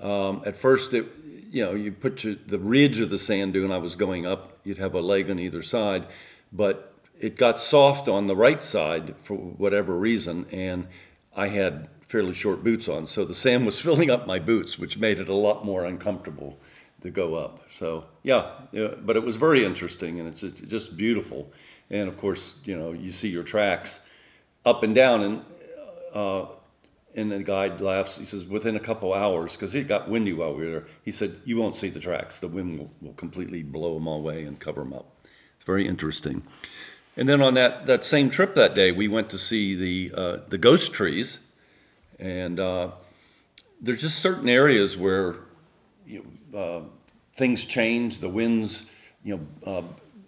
Um, 0.00 0.42
at 0.44 0.56
first, 0.56 0.94
it 0.94 1.06
you 1.50 1.64
know 1.64 1.72
you 1.72 1.92
put 1.92 2.24
your, 2.24 2.36
the 2.46 2.58
ridge 2.58 3.00
of 3.00 3.10
the 3.10 3.18
sand 3.18 3.52
dune. 3.52 3.70
I 3.70 3.78
was 3.78 3.94
going 3.94 4.26
up. 4.26 4.58
You'd 4.64 4.78
have 4.78 4.94
a 4.94 5.00
leg 5.00 5.30
on 5.30 5.38
either 5.38 5.62
side, 5.62 6.06
but 6.52 6.94
it 7.18 7.36
got 7.36 7.60
soft 7.60 8.08
on 8.08 8.26
the 8.26 8.36
right 8.36 8.62
side 8.62 9.14
for 9.22 9.34
whatever 9.34 9.96
reason, 9.96 10.46
and 10.50 10.88
I 11.36 11.48
had 11.48 11.88
fairly 12.10 12.34
short 12.34 12.64
boots 12.64 12.88
on, 12.88 13.06
so 13.06 13.24
the 13.24 13.34
sand 13.34 13.64
was 13.64 13.80
filling 13.86 14.10
up 14.10 14.26
my 14.26 14.38
boots, 14.38 14.78
which 14.78 14.98
made 14.98 15.18
it 15.18 15.28
a 15.28 15.34
lot 15.34 15.64
more 15.64 15.84
uncomfortable 15.84 16.58
to 17.00 17.10
go 17.10 17.36
up. 17.36 17.60
So 17.70 18.04
yeah, 18.22 18.50
yeah 18.72 18.88
but 19.00 19.16
it 19.16 19.22
was 19.22 19.36
very 19.36 19.64
interesting, 19.64 20.18
and 20.18 20.28
it's, 20.28 20.42
just 20.42 20.96
beautiful. 20.96 21.52
And 21.88 22.08
of 22.08 22.18
course, 22.18 22.56
you 22.64 22.76
know, 22.76 22.92
you 22.92 23.12
see 23.12 23.28
your 23.28 23.42
tracks 23.42 24.04
up 24.66 24.82
and 24.82 24.94
down, 24.94 25.22
and 25.22 25.44
uh, 26.14 26.46
and 27.14 27.32
the 27.32 27.42
guide 27.42 27.80
laughs. 27.80 28.18
He 28.18 28.24
says, 28.24 28.44
within 28.44 28.76
a 28.76 28.80
couple 28.80 29.12
hours, 29.12 29.56
because 29.56 29.74
it 29.74 29.88
got 29.88 30.08
windy 30.08 30.32
while 30.32 30.54
we 30.54 30.64
were 30.64 30.70
there, 30.70 30.86
he 31.04 31.10
said, 31.10 31.40
you 31.44 31.56
won't 31.56 31.74
see 31.76 31.88
the 31.88 32.00
tracks. 32.00 32.38
The 32.38 32.48
wind 32.48 32.78
will, 32.78 32.90
will 33.00 33.14
completely 33.14 33.62
blow 33.62 33.94
them 33.94 34.06
away 34.06 34.44
and 34.44 34.60
cover 34.60 34.82
them 34.82 34.92
up. 34.92 35.16
It's 35.56 35.66
very 35.66 35.86
interesting. 35.86 36.44
And 37.16 37.28
then 37.28 37.42
on 37.42 37.54
that, 37.54 37.86
that 37.86 38.04
same 38.04 38.30
trip 38.30 38.54
that 38.54 38.74
day, 38.74 38.92
we 38.92 39.08
went 39.08 39.28
to 39.30 39.38
see 39.38 39.74
the 39.74 40.16
uh, 40.16 40.36
the 40.48 40.58
ghost 40.58 40.92
trees, 40.92 41.49
and 42.20 42.60
uh, 42.60 42.90
there's 43.80 44.02
just 44.02 44.18
certain 44.18 44.48
areas 44.48 44.96
where 44.96 45.36
you 46.06 46.24
know, 46.52 46.58
uh, 46.58 46.82
things 47.34 47.64
change. 47.64 48.18
The 48.18 48.28
winds, 48.28 48.90
you 49.24 49.36
know, 49.64 49.72
uh, 49.72 49.82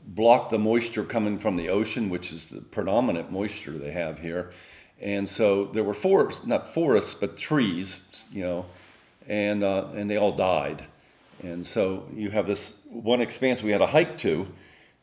block 0.07 0.51
the 0.51 0.59
moisture 0.59 1.05
coming 1.05 1.39
from 1.39 1.57
the 1.57 1.69
ocean, 1.69 2.11
which 2.11 2.33
is 2.33 2.47
the 2.47 2.61
predominant 2.61 3.31
moisture 3.31 3.73
they 3.73 3.93
have 3.93 4.19
here. 4.19 4.53
And 5.01 5.29
so 5.29 5.67
there 5.67 5.85
were 5.85 5.95
forests, 5.95 6.47
not 6.47 6.67
forests, 6.67 7.15
but 7.15 7.37
trees, 7.37 8.27
you 8.33 8.43
know, 8.43 8.67
and 9.29 9.63
uh, 9.63 9.89
and 9.95 10.11
they 10.11 10.17
all 10.17 10.33
died. 10.33 10.85
And 11.43 11.67
so 11.67 12.07
you 12.15 12.31
have 12.31 12.47
this 12.47 12.83
one 12.89 13.21
expanse 13.21 13.63
we 13.63 13.73
had 13.73 13.81
a 13.81 13.87
hike 13.87 14.17
to, 14.19 14.47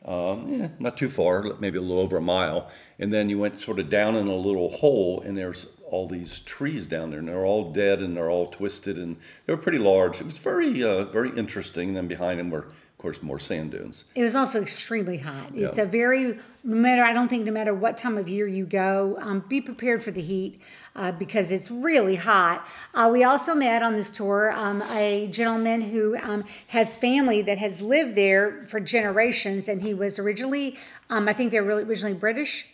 um, 0.05 0.47
yeah, 0.47 0.69
not 0.79 0.95
too 0.95 1.09
far, 1.09 1.43
maybe 1.59 1.77
a 1.77 1.81
little 1.81 1.99
over 1.99 2.17
a 2.17 2.21
mile. 2.21 2.69
And 2.97 3.13
then 3.13 3.29
you 3.29 3.37
went 3.37 3.59
sort 3.59 3.79
of 3.79 3.89
down 3.89 4.15
in 4.15 4.27
a 4.27 4.35
little 4.35 4.69
hole, 4.69 5.21
and 5.21 5.37
there's 5.37 5.67
all 5.91 6.07
these 6.07 6.39
trees 6.41 6.87
down 6.87 7.09
there, 7.09 7.19
and 7.19 7.27
they're 7.27 7.45
all 7.45 7.71
dead 7.71 7.99
and 7.99 8.15
they're 8.15 8.29
all 8.29 8.47
twisted, 8.47 8.97
and 8.97 9.17
they 9.45 9.53
were 9.53 9.61
pretty 9.61 9.77
large. 9.77 10.19
It 10.21 10.25
was 10.25 10.37
very, 10.37 10.83
uh, 10.83 11.05
very 11.05 11.31
interesting. 11.37 11.89
And 11.89 11.97
then 11.97 12.07
behind 12.07 12.39
them 12.39 12.49
were, 12.49 12.65
of 12.65 12.97
course, 12.97 13.21
more 13.21 13.39
sand 13.39 13.71
dunes. 13.71 14.05
It 14.15 14.23
was 14.23 14.35
also 14.35 14.61
extremely 14.61 15.17
hot. 15.17 15.51
It's 15.53 15.77
a 15.77 15.85
very 15.85 16.37
no 16.63 16.75
matter. 16.75 17.03
I 17.03 17.13
don't 17.13 17.29
think 17.29 17.45
no 17.45 17.51
matter 17.51 17.73
what 17.73 17.97
time 17.97 18.17
of 18.17 18.27
year 18.27 18.47
you 18.47 18.65
go, 18.65 19.17
um, 19.21 19.43
be 19.47 19.61
prepared 19.61 20.03
for 20.03 20.11
the 20.11 20.21
heat 20.21 20.61
uh, 20.95 21.11
because 21.13 21.51
it's 21.51 21.71
really 21.71 22.15
hot. 22.15 22.67
Uh, 22.93 23.09
we 23.11 23.23
also 23.23 23.55
met 23.55 23.81
on 23.81 23.93
this 23.93 24.09
tour 24.09 24.51
um, 24.51 24.81
a 24.91 25.27
gentleman 25.31 25.81
who 25.81 26.17
um, 26.17 26.43
has 26.67 26.95
family 26.95 27.41
that 27.43 27.57
has 27.57 27.81
lived 27.81 28.15
there 28.15 28.65
for 28.65 28.79
generations, 28.79 29.69
and 29.69 29.81
he 29.81 29.93
was 29.93 30.19
originally, 30.19 30.77
um, 31.09 31.29
I 31.29 31.33
think 31.33 31.51
they 31.51 31.61
were 31.61 31.75
originally 31.75 32.15
British. 32.15 32.67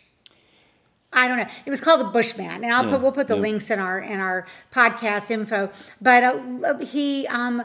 I 1.16 1.26
don't 1.26 1.38
know. 1.38 1.46
It 1.64 1.70
was 1.70 1.80
called 1.80 2.00
the 2.00 2.10
Bushman, 2.10 2.62
and 2.62 2.72
I'll 2.72 2.88
put 2.88 3.00
we'll 3.00 3.10
put 3.10 3.26
the 3.26 3.34
yeah. 3.34 3.40
links 3.40 3.70
in 3.70 3.80
our 3.80 3.98
in 3.98 4.20
our 4.20 4.46
podcast 4.72 5.30
info. 5.30 5.70
But 6.00 6.22
uh, 6.22 6.78
he 6.78 7.26
um, 7.26 7.64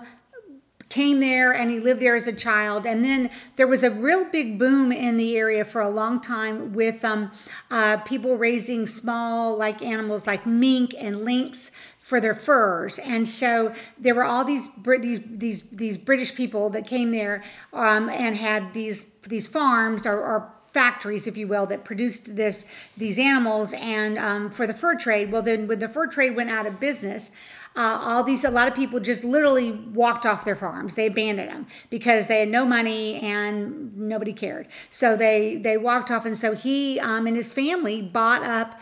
came 0.91 1.22
there 1.22 1.53
and 1.53 1.72
he 1.72 1.79
lived 1.79 2.01
there 2.01 2.15
as 2.15 2.27
a 2.27 2.34
child. 2.34 2.86
And 2.86 3.03
then 3.03 3.29
there 3.55 3.65
was 3.65 3.81
a 3.81 3.89
real 3.89 4.25
big 4.25 4.60
boom 4.60 4.91
in 4.91 5.17
the 5.17 5.38
area 5.38 5.63
for 5.63 5.81
a 5.81 5.89
long 5.89 6.20
time 6.20 6.74
with 6.74 7.03
um, 7.05 7.31
uh, 7.72 7.98
people 7.98 8.38
raising 8.38 8.86
small 8.86 9.58
like 9.58 9.81
animals 9.81 10.27
like 10.27 10.46
mink 10.46 10.93
and 10.98 11.24
lynx 11.24 11.72
for 12.01 12.20
their 12.20 12.36
furs. 12.36 13.00
And 13.00 13.27
so 13.27 13.74
there 13.98 14.13
were 14.13 14.25
all 14.25 14.43
these 14.43 14.70
these 14.84 15.22
these 15.25 15.62
these 15.70 15.98
British 15.98 16.36
people 16.36 16.70
that 16.72 16.86
came 16.86 17.12
there 17.12 17.43
um, 17.72 18.10
and 18.10 18.36
had 18.36 18.74
these 18.74 19.05
these 19.24 19.48
farms 19.48 20.05
or, 20.05 20.20
or 20.20 20.51
factories, 20.74 21.28
if 21.28 21.38
you 21.38 21.48
will, 21.48 21.66
that 21.68 21.84
produced 21.84 22.36
this 22.36 22.66
these 22.98 23.20
animals 23.20 23.74
and 23.74 24.18
um, 24.18 24.50
for 24.50 24.66
the 24.66 24.74
fur 24.74 24.96
trade. 24.96 25.32
Well, 25.32 25.42
then 25.42 25.68
when 25.68 25.80
the 25.80 25.90
fur 25.90 26.08
trade 26.08 26.36
went 26.36 26.50
out 26.50 26.66
of 26.66 26.80
business, 26.80 27.32
uh, 27.75 28.00
all 28.01 28.24
these 28.24 28.44
a 28.44 28.51
lot 28.51 28.68
of 28.68 28.75
people 28.75 29.00
just 29.00 29.24
literally 29.24 29.72
walked 29.72 30.25
off 30.25 30.44
their 30.44 30.56
farms. 30.56 30.96
They 30.96 31.08
abandoned 31.08 31.50
them 31.50 31.68
because 31.90 32.28
they 32.28 32.40
had 32.40 32.50
no 32.50 32.66
money 32.66 33.20
and 33.22 33.98
nobody 33.98 34.34
cared. 34.34 34.68
So 34.90 35.16
they 35.16 35.56
they 35.56 35.78
walked 35.78 36.12
off, 36.12 36.25
and 36.25 36.38
so 36.38 36.54
he 36.54 37.00
um, 37.00 37.28
and 37.28 37.36
his 37.36 37.54
family 37.54 38.01
bought 38.01 38.44
up. 38.44 38.82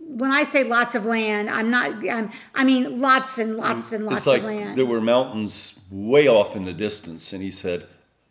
When 0.00 0.32
I 0.32 0.44
say 0.44 0.64
lots 0.64 0.94
of 0.94 1.04
land, 1.04 1.48
I'm 1.50 1.70
not. 1.70 1.92
I'm, 2.08 2.30
I 2.54 2.64
mean 2.64 3.00
lots 3.00 3.38
and 3.38 3.56
lots 3.56 3.92
and 3.92 4.04
lots 4.04 4.18
it's 4.18 4.26
like 4.26 4.40
of 4.40 4.46
land. 4.46 4.78
there 4.78 4.86
were 4.86 5.00
mountains 5.00 5.84
way 5.90 6.26
off 6.26 6.56
in 6.56 6.64
the 6.64 6.72
distance, 6.72 7.32
and 7.32 7.40
he 7.42 7.50
said, 7.50 7.86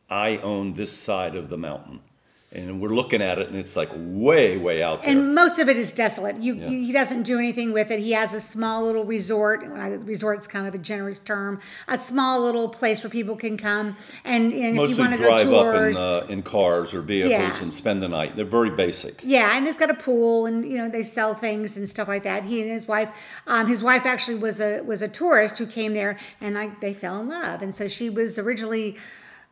"I 0.10 0.38
own 0.38 0.74
this 0.74 0.98
side 0.98 1.36
of 1.36 1.48
the 1.48 1.58
mountain," 1.58 2.02
And 2.50 2.82
we're 2.82 2.90
looking 2.96 3.22
at 3.22 3.40
it, 3.40 3.50
and 3.50 3.58
it's 3.58 3.76
like 3.76 3.90
way, 3.94 4.56
way 4.58 4.82
out 4.82 5.04
there. 5.04 5.12
And 5.12 5.36
most 5.36 5.60
of 5.60 5.68
it 5.68 5.78
is 5.78 5.92
desolate. 5.92 6.38
You, 6.38 6.56
you, 6.56 6.86
he 6.86 6.94
doesn't 6.94 7.24
do 7.24 7.38
anything 7.38 7.74
with 7.74 7.92
it. 7.92 8.00
He 8.00 8.14
has 8.14 8.34
a 8.34 8.40
small 8.40 8.86
little 8.86 9.04
resort. 9.04 9.66
Resort's 10.06 10.48
kind 10.48 10.66
of 10.66 10.74
a 10.74 10.78
generous 10.78 11.20
term. 11.20 11.60
A 11.90 11.98
small 11.98 12.42
little 12.42 12.70
place 12.70 13.04
where 13.04 13.10
people 13.10 13.36
can 13.36 13.58
come 13.58 13.98
and, 14.24 14.54
and 14.54 14.80
if 14.80 14.90
you 14.92 14.98
want 14.98 15.12
to 15.12 15.18
go 15.18 15.26
drive 15.26 15.42
up 15.42 15.46
in, 15.46 15.50
tours. 15.52 15.98
uh, 15.98 16.26
in 16.30 16.42
cars 16.42 16.94
or 16.94 17.02
vehicles 17.02 17.32
Yeah. 17.32 17.62
and 17.62 17.74
spend 17.74 18.02
the 18.02 18.08
night. 18.08 18.38
They're 18.38 18.46
very 18.46 18.70
basic. 18.70 19.20
Yeah, 19.26 19.58
and 19.58 19.68
it's 19.68 19.78
got 19.78 19.90
a 19.90 19.94
pool, 19.96 20.46
and 20.46 20.64
you 20.64 20.78
know 20.78 20.88
they 20.88 21.04
sell 21.04 21.34
things 21.34 21.76
and 21.76 21.90
stuff 21.90 22.08
like 22.08 22.24
that. 22.24 22.46
He 22.46 22.62
and 22.62 22.72
his 22.72 22.88
wife, 22.88 23.10
um, 23.46 23.68
his 23.68 23.84
wife 23.84 24.06
actually 24.06 24.38
was 24.38 24.62
a 24.62 24.82
was 24.84 25.02
a 25.02 25.10
tourist 25.10 25.58
who 25.58 25.66
came 25.68 25.94
there, 25.94 26.18
and 26.40 26.56
like 26.56 26.80
they 26.80 26.94
fell 26.94 27.20
in 27.20 27.28
love, 27.28 27.62
and 27.62 27.76
so 27.76 27.90
she 27.90 28.10
was 28.10 28.40
originally. 28.40 28.96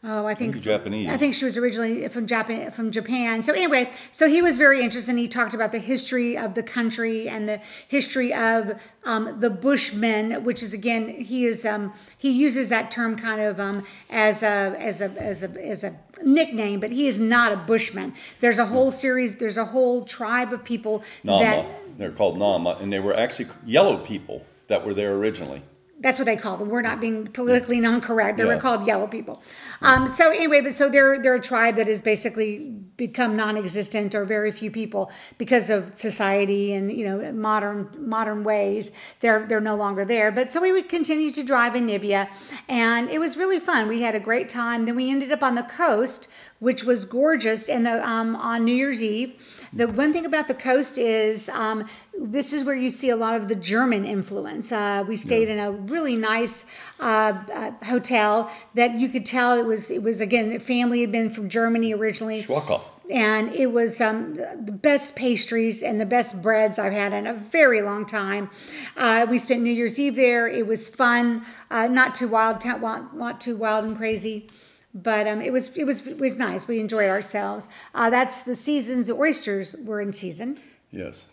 Oh, 0.07 0.27
I 0.27 0.35
think 0.35 0.61
Japanese. 0.61 1.09
I 1.09 1.17
think 1.17 1.33
she 1.33 1.45
was 1.45 1.57
originally 1.57 2.07
from 2.09 2.27
Japan. 2.27 2.69
From 2.69 2.91
Japan. 2.91 3.41
So 3.41 3.53
anyway, 3.53 3.91
so 4.11 4.27
he 4.27 4.39
was 4.39 4.55
very 4.57 4.83
interested. 4.83 5.09
and 5.09 5.17
He 5.17 5.27
talked 5.27 5.55
about 5.55 5.71
the 5.71 5.79
history 5.79 6.37
of 6.37 6.53
the 6.53 6.61
country 6.61 7.27
and 7.27 7.49
the 7.49 7.59
history 7.87 8.31
of 8.31 8.79
um, 9.03 9.39
the 9.39 9.49
Bushmen, 9.49 10.43
which 10.43 10.61
is 10.61 10.73
again 10.73 11.09
he 11.09 11.45
is 11.45 11.65
um, 11.65 11.91
he 12.15 12.29
uses 12.29 12.69
that 12.69 12.91
term 12.91 13.15
kind 13.15 13.41
of 13.41 13.59
um, 13.59 13.83
as 14.11 14.43
a 14.43 14.75
as 14.77 15.01
a 15.01 15.09
as 15.19 15.41
a 15.41 15.65
as 15.65 15.83
a 15.83 15.95
nickname, 16.23 16.79
but 16.79 16.91
he 16.91 17.07
is 17.07 17.19
not 17.19 17.51
a 17.51 17.57
Bushman. 17.57 18.13
There's 18.41 18.59
a 18.59 18.67
whole 18.67 18.91
series. 18.91 19.37
There's 19.37 19.57
a 19.57 19.65
whole 19.65 20.05
tribe 20.05 20.53
of 20.53 20.63
people 20.63 21.03
Nama. 21.23 21.39
that 21.39 21.97
They're 21.97 22.11
called 22.11 22.37
Nama, 22.37 22.77
and 22.79 22.93
they 22.93 22.99
were 22.99 23.17
actually 23.17 23.47
yellow 23.65 23.97
people 23.97 24.45
that 24.67 24.85
were 24.85 24.93
there 24.93 25.15
originally. 25.15 25.63
That's 26.05 26.19
what 26.19 26.25
they 26.25 26.35
call 26.35 26.57
them. 26.57 26.69
We're 26.69 26.83
not 26.83 27.01
being 27.01 27.25
politically 27.25 27.79
non-correct. 27.79 28.37
They 28.37 28.45
were 28.45 28.57
called 28.57 28.85
yellow 28.85 29.07
people. 29.07 29.41
Um, 29.81 30.07
so 30.07 30.29
anyway, 30.29 30.61
but 30.61 30.73
so 30.73 30.87
they're 30.87 31.19
they're 31.19 31.33
a 31.33 31.41
tribe 31.41 31.77
that 31.77 31.87
has 31.87 32.03
basically 32.03 32.59
become 32.95 33.35
non-existent 33.35 34.13
or 34.13 34.23
very 34.23 34.51
few 34.51 34.69
people 34.69 35.11
because 35.39 35.71
of 35.71 35.97
society 35.97 36.73
and 36.73 36.91
you 36.91 37.05
know 37.05 37.31
modern 37.31 37.89
modern 37.97 38.43
ways. 38.43 38.91
They're 39.21 39.47
they're 39.47 39.59
no 39.59 39.75
longer 39.75 40.05
there. 40.05 40.31
But 40.31 40.51
so 40.51 40.61
we 40.61 40.71
would 40.71 40.89
continue 40.89 41.31
to 41.31 41.43
drive 41.43 41.75
in 41.75 41.87
Namibia, 41.87 42.29
and 42.69 43.09
it 43.09 43.17
was 43.17 43.35
really 43.35 43.59
fun. 43.59 43.87
We 43.87 44.03
had 44.03 44.13
a 44.13 44.19
great 44.19 44.47
time. 44.47 44.85
Then 44.85 44.95
we 44.95 45.09
ended 45.09 45.31
up 45.31 45.41
on 45.41 45.55
the 45.55 45.63
coast, 45.63 46.29
which 46.59 46.83
was 46.83 47.05
gorgeous, 47.05 47.67
and 47.67 47.83
the 47.83 48.07
um, 48.07 48.35
on 48.35 48.63
New 48.63 48.75
Year's 48.75 49.01
Eve. 49.01 49.54
The 49.75 49.87
one 49.89 50.13
thing 50.13 50.25
about 50.25 50.47
the 50.47 50.53
coast 50.53 50.97
is 50.97 51.49
um, 51.49 51.85
this 52.17 52.53
is 52.53 52.63
where 52.63 52.75
you 52.75 52.89
see 52.89 53.09
a 53.09 53.15
lot 53.17 53.35
of 53.35 53.49
the 53.49 53.55
German 53.55 54.05
influence. 54.05 54.71
Uh, 54.71 55.03
we 55.05 55.17
stayed 55.17 55.49
in 55.49 55.59
a 55.59 55.69
really 55.69 56.15
nice 56.15 56.65
uh, 56.97 57.43
uh, 57.53 57.71
hotel 57.83 58.49
that 58.73 58.97
you 59.01 59.09
could 59.09 59.25
tell 59.25 59.51
it 59.59 59.65
was 59.65 59.91
it 59.91 60.01
was 60.01 60.21
again 60.21 60.47
the 60.47 60.59
family 60.59 61.01
had 61.01 61.11
been 61.11 61.29
from 61.29 61.49
Germany 61.49 61.93
originally. 61.93 62.41
Schwaka. 62.41 62.81
And 63.11 63.53
it 63.53 63.67
was 63.67 63.99
um, 64.01 64.35
the 64.35 64.71
best 64.71 65.15
pastries 65.15 65.83
and 65.83 65.99
the 66.01 66.07
best 66.07 66.41
breads 66.41 66.79
I've 66.79 66.93
had 66.93 67.13
in 67.13 67.27
a 67.27 67.33
very 67.33 67.81
long 67.81 68.05
time. 68.05 68.49
Uh, 68.97 69.27
we 69.29 69.37
spent 69.37 69.61
New 69.61 69.73
Year's 69.73 69.99
Eve 69.99 70.15
there. 70.15 70.47
It 70.47 70.65
was 70.65 70.89
fun, 70.89 71.45
uh, 71.69 71.85
not 71.85 72.15
too 72.15 72.27
wild, 72.27 72.65
not 72.65 73.39
too 73.39 73.57
wild 73.57 73.85
and 73.85 73.95
crazy, 73.95 74.47
but 74.95 75.27
um, 75.27 75.41
it 75.41 75.51
was 75.51 75.77
it 75.77 75.83
was 75.83 76.07
it 76.07 76.19
was 76.19 76.37
nice. 76.37 76.67
We 76.67 76.79
enjoyed 76.79 77.09
ourselves. 77.09 77.67
Uh, 77.93 78.09
that's 78.09 78.41
the 78.41 78.55
seasons. 78.55 79.07
The 79.07 79.13
oysters 79.13 79.75
were 79.83 79.99
in 79.99 80.13
season. 80.13 80.57
Yes. 80.89 81.25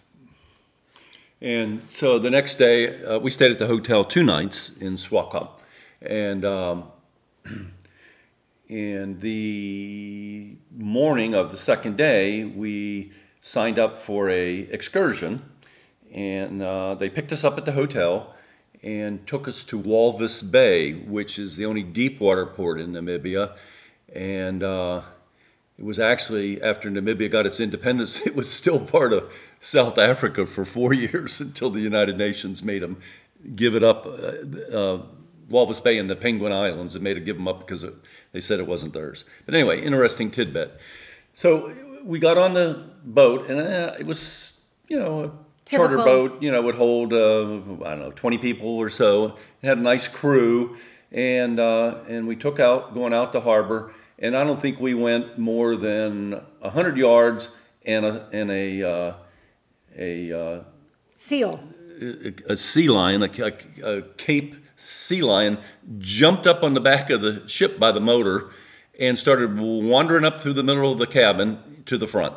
And 1.40 1.83
so 1.90 2.21
the 2.21 2.31
next 2.31 2.54
day, 2.54 3.02
uh, 3.02 3.19
we 3.19 3.31
stayed 3.31 3.50
at 3.50 3.59
the 3.59 3.66
hotel 3.66 4.04
two 4.04 4.23
nights 4.23 4.76
in 4.76 4.95
Swakop. 4.95 5.50
And, 6.00 6.45
um, 6.45 6.85
and 8.71 9.21
the 9.21 10.57
morning 10.76 11.35
of 11.35 11.50
the 11.50 11.57
second 11.57 11.97
day, 11.97 12.45
we 12.45 13.11
signed 13.40 13.81
up 13.81 14.00
for 14.00 14.31
a 14.31 14.61
excursion. 14.71 15.42
And 16.12 16.62
uh, 16.62 16.95
they 16.95 17.11
picked 17.11 17.33
us 17.33 17.42
up 17.42 17.59
at 17.59 17.64
the 17.64 17.73
hotel 17.73 18.37
and 18.82 19.26
took 19.26 19.46
us 19.46 19.64
to 19.64 19.80
Walvis 19.80 20.42
Bay, 20.42 20.92
which 20.92 21.38
is 21.38 21.56
the 21.56 21.64
only 21.64 21.82
deep 21.82 22.21
water 22.21 22.45
port 22.47 22.80
in 22.80 22.92
Namibia. 22.92 23.56
And 24.12 24.62
uh, 24.62 25.02
it 25.78 25.84
was 25.84 25.99
actually 25.99 26.60
after 26.60 26.90
Namibia 26.90 27.30
got 27.30 27.47
its 27.47 27.60
independence, 27.60 28.21
it 28.26 28.34
was 28.34 28.50
still 28.50 28.80
part 28.80 29.12
of 29.12 29.32
South 29.60 29.99
Africa 29.99 30.47
for 30.47 30.64
four 30.64 30.92
years 30.92 31.40
until 31.40 31.71
the 31.71 31.80
United 31.80 32.18
Nations 32.18 32.62
made 32.62 32.82
them 32.82 32.99
give 33.54 33.75
it 33.75 33.82
up. 33.82 34.06
Uh, 34.06 34.76
uh, 34.76 35.02
Walvis 35.49 35.84
Bay 35.84 35.99
and 35.99 36.08
the 36.08 36.16
Penguin 36.16 36.52
Islands, 36.52 36.95
and 36.95 37.04
made 37.04 37.16
them 37.16 37.25
give 37.25 37.36
them 37.36 37.47
up 37.47 37.60
because 37.60 37.84
it, 37.84 37.95
they 38.32 38.40
said 38.40 38.58
it 38.58 38.66
wasn't 38.66 38.95
theirs. 38.95 39.25
But 39.45 39.54
anyway, 39.54 39.82
interesting 39.82 40.30
tidbit. 40.30 40.80
So 41.34 41.75
we 42.04 42.18
got 42.18 42.38
on 42.38 42.54
the 42.54 42.82
boat, 43.04 43.50
and 43.50 43.60
uh, 43.60 43.95
it 43.99 44.06
was, 44.06 44.64
you 44.88 44.99
know, 44.99 45.38
a 45.66 45.76
charter 45.76 45.96
boat, 45.96 46.42
you 46.42 46.50
know, 46.50 46.62
would 46.62 46.75
hold, 46.75 47.12
uh, 47.12 47.42
I 47.84 47.90
don't 47.90 48.00
know, 48.00 48.12
20 48.12 48.38
people 48.38 48.68
or 48.68 48.90
so. 48.90 49.36
It 49.62 49.66
had 49.66 49.78
a 49.78 49.82
nice 49.82 50.08
crew, 50.08 50.76
and, 51.10 51.58
uh, 51.58 52.00
and 52.08 52.26
we 52.26 52.36
took 52.36 52.60
out, 52.60 52.94
going 52.94 53.12
out 53.12 53.32
to 53.32 53.40
harbor, 53.40 53.92
and 54.18 54.36
I 54.36 54.44
don't 54.44 54.60
think 54.60 54.80
we 54.80 54.94
went 54.94 55.38
more 55.38 55.76
than 55.76 56.40
100 56.60 56.96
yards 56.96 57.50
and 57.84 58.04
a, 58.04 58.28
and 58.32 58.50
a, 58.50 58.82
uh, 58.82 59.14
a, 59.96 60.32
uh, 60.32 60.62
Seal. 61.14 61.60
a 62.48 62.56
sea 62.56 62.88
lion, 62.88 63.22
a, 63.22 63.30
a, 63.42 63.98
a 63.98 64.02
Cape 64.02 64.56
sea 64.76 65.22
lion, 65.22 65.58
jumped 65.98 66.46
up 66.46 66.62
on 66.62 66.75
the 66.75 66.80
back 66.80 67.10
of 67.10 67.22
the 67.22 67.46
ship 67.48 67.78
by 67.78 67.92
the 67.92 68.00
motor 68.00 68.50
and 68.98 69.18
started 69.18 69.58
wandering 69.58 70.25
up 70.25 70.40
through 70.40 70.52
the 70.52 70.62
middle 70.62 70.92
of 70.92 70.98
the 70.98 71.06
cabin 71.06 71.82
to 71.86 71.96
the 71.96 72.06
front. 72.06 72.34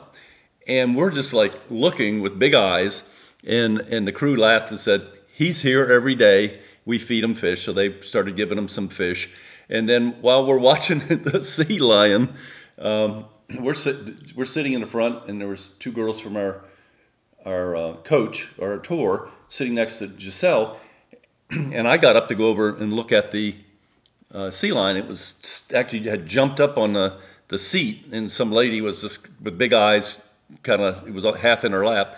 And 0.68 0.96
we're 0.96 1.12
just 1.12 1.34
like 1.34 1.54
looking 1.70 2.22
with 2.22 2.40
big 2.40 2.54
eyes. 2.54 3.10
And, 3.46 3.80
and 3.82 4.08
the 4.08 4.12
crew 4.12 4.36
laughed 4.36 4.72
and 4.72 4.80
said, 4.80 5.08
He's 5.28 5.62
here 5.62 5.86
every 5.86 6.16
day. 6.16 6.62
We 6.86 6.98
feed 6.98 7.24
him 7.24 7.36
fish. 7.36 7.64
So 7.64 7.74
they 7.74 8.00
started 8.02 8.36
giving 8.38 8.58
him 8.58 8.68
some 8.68 8.88
fish. 8.88 9.30
And 9.70 9.90
then 9.90 10.16
while 10.22 10.46
we're 10.46 10.58
watching 10.58 11.00
the 11.24 11.42
sea 11.44 11.78
lion, 11.78 12.34
um, 12.78 13.26
we're, 13.60 13.74
sit, 13.74 14.36
we're 14.36 14.46
sitting 14.46 14.74
in 14.74 14.82
the 14.82 14.88
front, 14.88 15.28
and 15.28 15.42
there 15.42 15.48
was 15.48 15.70
two 15.70 15.92
girls 15.92 16.20
from 16.20 16.38
our 16.38 16.64
our 17.46 17.76
uh, 17.76 17.94
coach 17.98 18.52
or 18.58 18.72
our 18.72 18.80
tour 18.80 19.30
sitting 19.48 19.76
next 19.76 19.98
to 19.98 20.08
Gisele, 20.08 20.78
and 21.52 21.88
I 21.88 21.98
got 21.98 22.16
up 22.16 22.28
to 22.30 22.36
go 22.36 22.48
over 22.48 22.76
and 22.76 22.94
look 22.94 23.12
at 23.12 23.32
the 23.32 23.56
uh, 24.34 24.52
sea 24.52 24.72
lion. 24.72 24.98
It 24.98 25.08
was 25.08 25.70
actually 25.74 26.10
had 26.10 26.26
jumped 26.26 26.60
up 26.60 26.78
on 26.78 26.94
the, 26.94 27.18
the 27.50 27.58
seat, 27.58 28.06
and 28.12 28.32
some 28.32 28.52
lady 28.52 28.82
was 28.82 29.02
just 29.02 29.28
with 29.42 29.58
big 29.58 29.74
eyes, 29.74 30.24
kind 30.64 30.82
of 30.82 31.08
it 31.08 31.14
was 31.14 31.24
half 31.38 31.64
in 31.64 31.72
her 31.72 31.86
lap. 31.86 32.18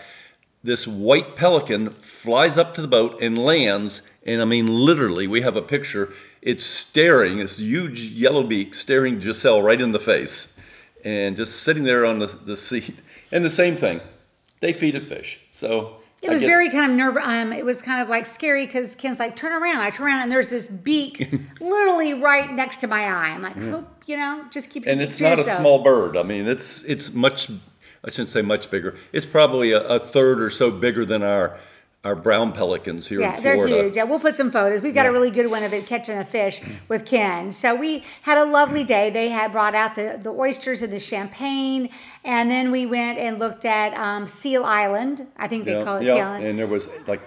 This 0.68 0.86
white 0.86 1.38
pelican 1.38 1.92
flies 1.92 2.58
up 2.58 2.76
to 2.76 2.82
the 2.82 2.90
boat 2.90 3.22
and 3.22 3.38
lands, 3.38 4.02
and 4.26 4.42
I 4.42 4.44
mean 4.44 4.68
literally, 4.68 5.26
we 5.26 5.40
have 5.40 5.56
a 5.56 5.62
picture. 5.62 6.12
It's 6.42 6.66
staring, 6.66 7.38
this 7.38 7.58
huge 7.58 8.02
yellow 8.02 8.44
beak 8.44 8.76
staring 8.76 9.22
Gisele 9.22 9.62
right 9.62 9.80
in 9.80 9.94
the 9.94 9.98
face, 10.00 10.60
and 11.06 11.38
just 11.38 11.64
sitting 11.64 11.84
there 11.84 12.06
on 12.06 12.20
the, 12.20 12.26
the 12.26 12.58
seat. 12.58 12.96
And 13.32 13.46
the 13.46 13.50
same 13.50 13.78
thing, 13.78 14.02
they 14.60 14.74
feed 14.74 14.96
it 14.96 15.04
fish. 15.06 15.40
So 15.52 16.02
It 16.22 16.30
was 16.30 16.42
guess- 16.42 16.50
very 16.50 16.70
kind 16.70 16.92
of 16.92 16.98
nerve. 16.98 17.16
Um, 17.16 17.54
it 17.54 17.64
was 17.64 17.82
kind 17.82 18.02
of 18.02 18.10
like 18.10 18.26
scary 18.26 18.66
because 18.66 18.94
Ken's 18.98 19.20
like, 19.20 19.38
"Turn 19.38 19.54
around!" 19.54 19.78
I 19.78 19.90
turn 19.90 20.08
around 20.08 20.24
and 20.24 20.32
there's 20.34 20.50
this 20.50 20.68
beak, 20.68 21.30
literally 21.62 22.14
right 22.14 22.52
next 22.52 22.82
to 22.82 22.88
my 22.88 23.04
eye. 23.06 23.30
I'm 23.30 23.42
like, 23.42 23.56
"Hope 23.56 23.88
you 24.06 24.18
know, 24.18 24.44
just 24.52 24.70
keep." 24.70 24.86
and 24.86 25.02
it's 25.02 25.22
not 25.22 25.40
a 25.40 25.46
small 25.46 25.82
bird. 25.82 26.18
I 26.18 26.24
mean, 26.24 26.46
it's 26.46 26.84
it's 26.84 27.14
much. 27.14 27.50
I 28.08 28.10
shouldn't 28.10 28.30
say 28.30 28.42
much 28.42 28.72
bigger. 28.72 28.96
It's 29.12 29.26
probably 29.26 29.74
a, 29.74 29.82
a 29.82 30.00
third 30.00 30.42
or 30.42 30.50
so 30.50 30.72
bigger 30.72 31.06
than 31.06 31.22
our 31.22 31.58
our 32.04 32.16
brown 32.16 32.54
pelicans 32.54 33.08
here 33.08 33.20
Yeah, 33.20 33.36
in 33.36 33.44
they're 33.44 33.68
huge. 33.68 33.96
Yeah, 33.98 34.04
we'll 34.06 34.20
put 34.22 34.36
some 34.38 34.50
photos. 34.50 34.82
We've 34.82 34.94
got 34.96 35.08
a 35.08 35.12
really 35.12 35.32
good 35.32 35.52
one 35.52 35.64
of 35.64 35.74
it 35.74 35.88
catching 35.88 36.18
a 36.18 36.24
fish 36.24 36.62
with 36.88 37.06
Ken. 37.06 37.52
So 37.52 37.76
we 37.76 38.06
had 38.22 38.38
a 38.38 38.46
lovely 38.46 38.86
day. 38.86 39.10
They 39.10 39.28
had 39.28 39.52
brought 39.52 39.76
out 39.76 39.96
the, 39.96 40.18
the 40.22 40.30
oysters 40.32 40.82
and 40.82 40.94
the 40.94 41.00
champagne, 41.00 41.90
and 42.24 42.50
then 42.50 42.72
we 42.72 42.86
went 42.86 43.18
and 43.18 43.40
looked 43.40 43.66
at 43.66 43.94
um, 43.98 44.26
Seal 44.26 44.64
Island. 44.64 45.28
I 45.38 45.50
think 45.50 45.66
they 45.66 45.74
Yeah, 45.74 45.84
call 45.84 45.98
it 45.98 46.06
yeah, 46.06 46.14
Seal 46.16 46.24
Island. 46.28 46.46
and 46.46 46.60
there 46.60 46.68
was 46.68 46.90
like 47.08 47.20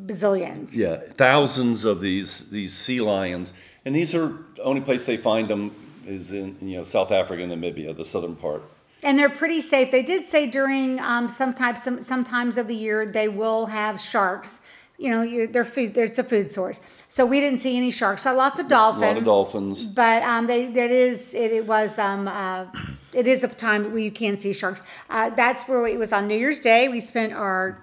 Bazillions. 0.00 0.76
yeah, 0.76 0.98
thousands 0.98 1.84
of 1.84 2.00
these 2.00 2.50
these 2.50 2.72
sea 2.74 3.00
lions, 3.00 3.52
and 3.84 3.94
these 3.94 4.14
are 4.14 4.28
the 4.56 4.62
only 4.62 4.80
place 4.82 5.04
they 5.06 5.16
find 5.16 5.48
them 5.48 5.72
is 6.06 6.32
in 6.32 6.56
you 6.60 6.76
know 6.76 6.82
South 6.84 7.10
Africa 7.10 7.42
and 7.42 7.50
Namibia, 7.50 7.96
the 7.96 8.04
southern 8.04 8.36
part. 8.36 8.62
And 9.02 9.18
they're 9.18 9.30
pretty 9.30 9.60
safe. 9.60 9.90
They 9.90 10.02
did 10.02 10.24
say 10.26 10.46
during 10.46 11.00
um, 11.00 11.28
sometimes 11.28 11.82
some 11.82 12.02
sometimes 12.02 12.56
of 12.56 12.66
the 12.66 12.74
year 12.76 13.04
they 13.06 13.28
will 13.28 13.66
have 13.66 14.00
sharks. 14.00 14.60
You 14.98 15.10
know, 15.10 15.22
you, 15.22 15.46
they're 15.48 15.64
food. 15.64 15.96
It's 15.96 16.18
a 16.18 16.22
food 16.24 16.52
source, 16.52 16.80
so 17.08 17.26
we 17.26 17.40
didn't 17.40 17.58
see 17.58 17.76
any 17.76 17.90
sharks. 17.90 18.22
So 18.22 18.32
lots 18.34 18.60
of 18.60 18.66
A 18.66 18.68
dolphins. 18.68 19.02
lot 19.02 19.16
of 19.16 19.24
dolphins. 19.24 19.84
But 19.84 20.22
um, 20.22 20.46
they 20.46 20.66
that 20.66 20.90
is 20.90 21.34
it, 21.34 21.50
it 21.52 21.66
was 21.66 21.98
um, 21.98 22.28
uh, 22.28 22.66
it 23.12 23.26
is 23.26 23.42
a 23.42 23.48
time 23.48 23.90
where 23.90 23.98
you 24.00 24.12
can 24.12 24.38
see 24.38 24.52
sharks. 24.52 24.82
Uh, 25.10 25.30
that's 25.30 25.64
where 25.68 25.86
it 25.88 25.98
was 25.98 26.12
on 26.12 26.28
New 26.28 26.36
Year's 26.36 26.60
Day. 26.60 26.88
We 26.88 27.00
spent 27.00 27.32
our 27.32 27.82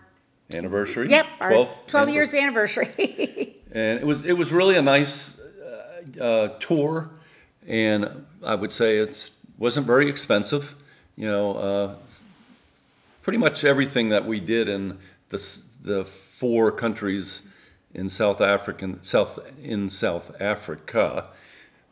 Anniversary. 0.51 1.09
yep 1.09 1.25
our 1.41 1.51
12th 1.51 1.87
12 1.87 2.09
years 2.09 2.33
anniversary. 2.33 3.55
and 3.71 3.99
it 3.99 4.05
was 4.05 4.23
it 4.23 4.33
was 4.37 4.51
really 4.53 4.77
a 4.77 4.81
nice 4.81 5.39
uh, 6.19 6.23
uh, 6.23 6.47
tour, 6.59 7.09
and 7.67 8.25
I 8.43 8.55
would 8.55 8.71
say 8.71 8.97
it's 8.97 9.31
wasn't 9.57 9.85
very 9.87 10.07
expensive. 10.09 10.75
You 11.19 11.27
know, 11.27 11.53
uh, 11.55 11.95
pretty 13.21 13.37
much 13.37 13.65
everything 13.65 14.07
that 14.07 14.25
we 14.25 14.39
did 14.39 14.69
in 14.69 14.97
the, 15.27 15.63
the 15.83 16.05
four 16.05 16.71
countries 16.71 17.45
in 17.93 18.07
South 18.07 18.39
African, 18.39 19.03
South, 19.03 19.37
in 19.61 19.89
South 19.89 20.33
Africa, 20.39 21.27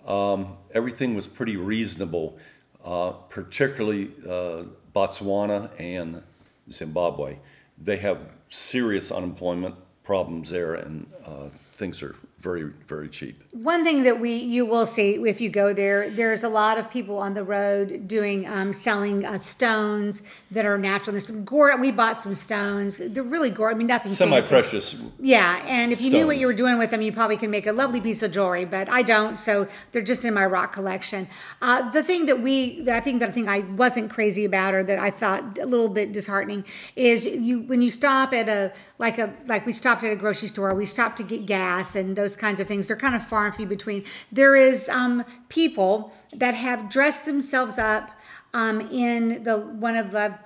um, 0.08 0.56
everything 0.74 1.14
was 1.14 1.28
pretty 1.28 1.58
reasonable, 1.58 2.38
uh, 2.86 3.12
particularly 3.28 4.12
uh, 4.26 4.64
Botswana 4.96 5.72
and 5.78 6.24
Zimbabwe. 6.72 7.40
They 7.78 7.98
have 7.98 8.30
serious 8.48 9.12
unemployment 9.12 9.76
problems 10.06 10.52
there, 10.52 10.74
and 10.76 11.06
uh, 11.26 11.50
things 11.74 12.02
are 12.02 12.16
very, 12.40 12.72
very 12.88 13.10
cheap. 13.10 13.44
One 13.52 13.84
thing 13.84 14.04
that 14.04 14.20
we 14.20 14.36
you 14.36 14.64
will 14.64 14.86
see 14.86 15.16
if 15.16 15.42
you 15.42 15.50
go 15.50 15.74
there, 15.74 16.08
there's 16.08 16.44
a 16.44 16.50
lot 16.50 16.78
of 16.78 16.90
people 16.92 17.18
on 17.18 17.34
the 17.34 17.44
road 17.44 18.08
doing 18.08 18.48
um, 18.48 18.74
selling 18.74 19.26
uh, 19.26 19.40
stones 19.40 20.22
that 20.52 20.64
are 20.64 20.78
natural. 20.78 21.14
There's 21.14 21.26
some 21.26 21.44
gore. 21.44 21.76
We 21.78 21.92
bought 21.92 22.18
some 22.20 22.36
stones. 22.36 23.00
They're 23.00 23.24
really 23.24 23.50
gore. 23.50 23.72
I 23.72 23.74
mean, 23.74 23.88
nothing 23.88 24.12
fancy. 24.12 24.36
Semi-precious. 24.36 25.04
Yeah, 25.20 25.64
and 25.66 25.92
if 25.92 26.00
you 26.00 26.12
knew 26.12 26.28
what 26.28 26.38
you 26.38 26.46
were 26.46 26.54
doing 26.54 26.78
with 26.78 26.92
them, 26.92 27.02
you 27.02 27.12
probably 27.12 27.38
can 27.38 27.50
make 27.50 27.66
a 27.66 27.72
lovely 27.72 28.00
piece 28.02 28.22
of 28.22 28.32
jewelry. 28.32 28.66
But 28.66 28.88
I 28.88 29.02
don't, 29.02 29.36
so 29.38 29.68
they're 29.92 30.04
just 30.04 30.24
in 30.24 30.36
my 30.36 30.46
rock 30.46 30.72
collection. 30.72 31.28
Uh, 31.60 31.90
the 31.90 32.04
thing 32.04 32.28
that 32.28 32.42
we, 32.42 32.82
that 32.82 32.96
I 32.96 33.00
think 33.00 33.20
that 33.22 33.30
I 33.30 33.32
think 33.32 33.48
I 33.48 33.60
wasn't 33.60 34.12
crazy 34.12 34.46
about, 34.46 34.76
or 34.76 34.84
that 34.84 35.00
I 35.00 35.10
thought 35.10 35.58
a 35.58 35.66
little 35.66 35.90
bit 35.90 36.12
disheartening, 36.12 36.66
is 36.96 37.26
you 37.26 37.62
when 37.62 37.82
you 37.82 37.90
stop 37.90 38.32
at 38.32 38.48
a 38.48 38.74
like 39.00 39.18
a 39.18 39.34
like 39.48 39.66
we 39.66 39.72
stopped 39.72 40.04
at 40.04 40.12
a 40.12 40.16
grocery 40.16 40.50
store, 40.50 40.76
we 40.76 40.86
stopped 40.86 41.18
to 41.18 41.24
get 41.24 41.48
gas 41.48 41.96
and 41.96 42.16
those 42.16 42.27
kinds 42.36 42.60
of 42.60 42.68
things. 42.68 42.88
They're 42.88 42.98
kind 42.98 43.16
of 43.16 43.24
far 43.24 43.46
and 43.46 43.56
few 43.56 43.66
between. 43.66 44.04
There 44.32 44.56
is 44.56 44.90
um, 44.90 45.24
people 45.50 46.14
that 46.34 46.54
have 46.54 46.90
dressed 46.90 47.26
themselves 47.26 47.78
up 47.78 48.12
um, 48.54 48.82
in 48.82 49.44
the 49.44 49.58
one 49.58 49.96
of 49.96 50.12
the 50.12 50.38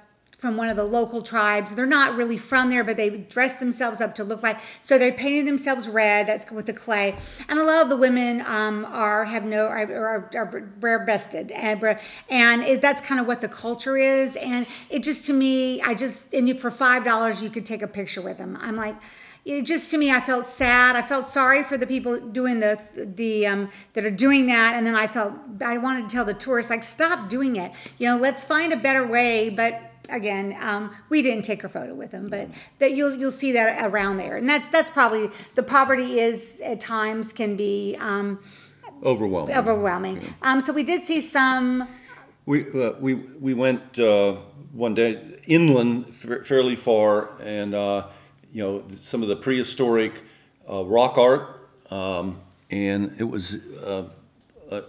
from 0.42 0.58
one 0.58 0.70
of 0.70 0.76
the 0.76 0.84
local 0.84 1.22
tribes. 1.22 1.76
They're 1.76 1.86
not 1.86 2.16
really 2.16 2.40
from 2.40 2.72
there, 2.72 2.84
but 2.84 2.98
they 2.98 3.12
dress 3.12 3.60
themselves 3.60 4.02
up 4.02 4.16
to 4.16 4.24
look 4.24 4.42
like. 4.42 4.58
So 4.82 4.98
they 4.98 5.12
painted 5.12 5.46
themselves 5.46 5.88
red. 5.88 6.26
That's 6.26 6.50
with 6.50 6.66
the 6.66 6.74
clay, 6.74 7.16
and 7.48 7.60
a 7.60 7.64
lot 7.64 7.84
of 7.84 7.90
the 7.90 7.96
women 7.98 8.42
um, 8.48 8.86
are 8.86 9.26
have 9.26 9.46
no 9.46 9.68
are, 9.68 9.84
are, 9.84 10.30
are 10.34 10.62
bare 10.80 11.06
breasted, 11.06 11.52
and 11.52 12.00
and 12.28 12.64
it, 12.64 12.82
that's 12.82 13.02
kind 13.02 13.22
of 13.22 13.28
what 13.28 13.42
the 13.42 13.50
culture 13.50 13.98
is. 13.98 14.36
And 14.36 14.66
it 14.90 15.04
just 15.04 15.26
to 15.28 15.34
me, 15.34 15.80
I 15.84 15.94
just 15.94 16.34
and 16.34 16.60
for 16.60 16.72
five 16.72 17.04
dollars 17.04 17.44
you 17.44 17.52
could 17.52 17.66
take 17.66 17.84
a 17.84 17.88
picture 17.88 18.22
with 18.22 18.40
them. 18.40 18.58
I'm 18.60 18.76
like. 18.76 18.96
It 19.44 19.64
just 19.66 19.90
to 19.92 19.98
me, 19.98 20.12
I 20.12 20.20
felt 20.22 20.46
sad. 20.46 20.96
I 20.96 21.02
felt 21.02 21.26
sorry 21.26 21.64
for 21.64 21.78
the 21.78 21.88
people 21.88 22.20
doing 22.20 22.60
the 22.60 22.80
the 22.96 23.48
um, 23.48 23.70
that 23.94 24.06
are 24.06 24.12
doing 24.12 24.46
that, 24.48 24.76
and 24.76 24.86
then 24.86 24.96
I 24.96 25.08
felt 25.08 25.34
I 25.66 25.78
wanted 25.78 26.10
to 26.10 26.16
tell 26.16 26.26
the 26.26 26.34
tourists 26.36 26.70
like 26.70 26.84
stop 26.84 27.28
doing 27.30 27.56
it. 27.56 27.72
You 27.98 28.08
know, 28.08 28.18
let's 28.18 28.44
find 28.44 28.72
a 28.72 28.78
better 28.78 29.06
way. 29.06 29.50
But 29.50 29.82
again, 30.10 30.56
um, 30.62 30.92
we 31.10 31.24
didn't 31.24 31.44
take 31.44 31.64
her 31.64 31.70
photo 31.70 31.96
with 31.96 32.12
them, 32.12 32.30
but 32.30 32.50
that 32.78 32.94
you'll 32.94 33.16
you'll 33.16 33.32
see 33.32 33.52
that 33.54 33.84
around 33.84 34.18
there, 34.18 34.38
and 34.38 34.48
that's 34.48 34.68
that's 34.68 34.92
probably 34.92 35.32
the 35.56 35.64
poverty 35.64 36.20
is 36.20 36.62
at 36.64 36.80
times 36.80 37.34
can 37.34 37.56
be 37.56 37.98
um, 38.00 38.40
Overwhelming. 39.04 39.56
overwhelming. 39.56 40.36
Um, 40.44 40.62
so 40.62 40.72
we 40.72 40.84
did 40.84 41.04
see 41.04 41.20
some. 41.20 41.88
We, 42.46 42.70
uh, 42.72 42.94
we, 43.00 43.14
we 43.16 43.54
went 43.54 44.00
uh, 44.00 44.34
one 44.74 44.94
day 44.96 45.40
inland 45.48 46.14
fa- 46.16 46.44
fairly 46.44 46.76
far 46.76 47.40
and, 47.42 47.74
uh, 47.76 48.08
you 48.52 48.64
know, 48.64 48.84
some 49.00 49.22
of 49.22 49.30
the 49.30 49.36
prehistoric 49.36 50.24
uh, 50.70 50.84
rock 50.84 51.18
art. 51.18 51.70
Um, 51.90 52.40
and 52.70 53.16
it 53.20 53.24
was 53.24 53.68
uh, 53.78 54.10
a 54.72 54.84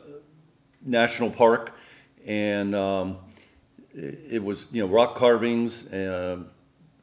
national 0.85 1.31
park. 1.31 1.77
And 2.27 2.75
um, 2.75 3.19
it, 3.95 4.43
was, 4.43 4.69
you 4.71 4.83
know, 4.83 4.93
rock 4.93 5.17
carvings 5.17 5.93
uh, 5.93 6.39